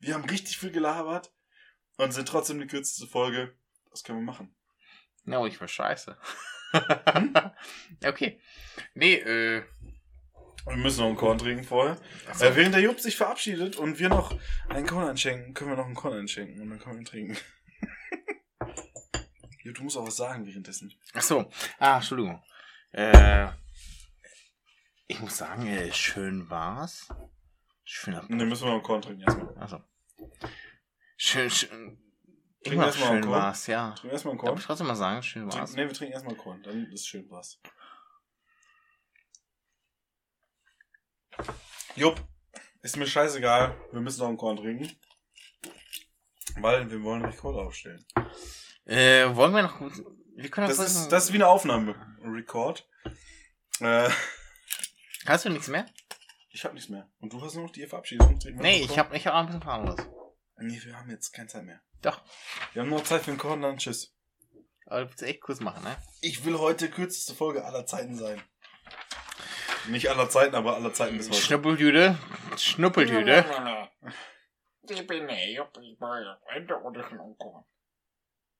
[0.00, 1.32] Wir haben richtig viel gelabert
[1.96, 3.54] und sind trotzdem die kürzeste Folge.
[3.92, 4.54] Was können wir machen?
[5.24, 6.18] No, ich war scheiße.
[6.72, 7.34] Hm?
[8.06, 8.38] okay.
[8.92, 9.62] Nee, äh.
[10.66, 11.96] Wir müssen noch einen Korn trinken vorher.
[12.28, 12.44] achso.
[12.44, 15.86] Äh, während der Jupp sich verabschiedet und wir noch einen Korn einschenken, können wir noch
[15.86, 17.38] einen Korn einschenken und dann können wir ihn trinken.
[19.64, 20.92] Jupp, du musst auch was sagen währenddessen.
[21.14, 21.50] Ach so.
[21.78, 22.42] Ah, Entschuldigung.
[22.92, 23.48] Äh,
[25.06, 27.08] ich muss sagen, äh, schön war's.
[27.82, 28.22] Schöner.
[28.28, 29.56] Und dann müssen wir noch einen Korn trinken erstmal.
[29.56, 29.82] Also.
[31.16, 31.98] Schön, schön.
[32.62, 33.40] Trink Immer erst mal einen schön Korn.
[33.42, 33.90] war's, ja.
[33.92, 34.58] Trinken erstmal einen Darf Korn.
[34.58, 35.72] ich trotzdem mal sagen, schön Trink, war's.
[35.74, 37.58] nee, wir trinken erstmal einen Korn, dann ist schön was.
[41.96, 42.22] Jupp,
[42.82, 43.76] ist mir scheißegal.
[43.92, 44.90] Wir müssen noch einen Korn trinken.
[46.56, 48.04] Weil wir wollen Rekord aufstellen.
[48.86, 49.80] Äh, wollen wir noch.
[50.36, 51.94] Wir können Das noch ist, das ist wie eine Aufnahme.
[52.22, 52.88] Rekord.
[53.80, 54.08] Äh,
[55.26, 55.86] Hast du nichts mehr?
[56.50, 57.10] ich hab nichts mehr.
[57.18, 58.38] Und du hast nur noch die Verabschiedung.
[58.56, 59.60] Nee, ich hab, ich hab auch ein bisschen.
[59.62, 59.96] Korn?
[60.58, 61.80] Nee, wir haben jetzt keine Zeit mehr.
[62.02, 62.22] Doch.
[62.72, 64.14] Wir haben nur Zeit für einen Korn, dann tschüss.
[64.86, 65.96] Aber du willst echt kurz machen, ne?
[66.20, 68.40] Ich will heute kürzeste Folge aller Zeiten sein.
[69.88, 71.40] Nicht aller Zeiten, aber aller Zeiten bis heute.
[71.40, 72.18] Schnuppeltüte.
[72.56, 73.44] Schnuppeltüte.
[74.88, 77.64] Ich bin der Jupp, ich brauche Ende und ich noch Korn.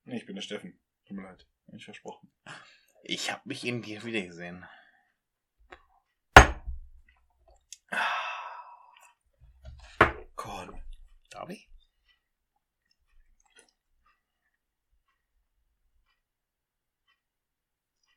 [0.05, 0.79] Nee, ich bin der Steffen.
[1.07, 1.47] Tut mir leid.
[1.67, 2.31] Hab Ich versprochen.
[3.03, 4.67] Ich hab mich in dir wiedergesehen.
[10.35, 10.83] Korn.
[11.31, 11.71] Darf ich?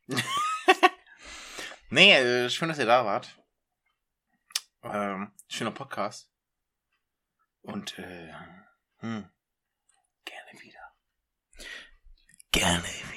[1.89, 3.37] nee, äh, schön, dass ihr da wart.
[4.83, 6.31] Ähm, schöner Podcast.
[7.61, 8.33] Und, äh,
[8.99, 9.29] hm,
[12.51, 12.83] gerne wieder.
[12.83, 13.16] Gerne wieder.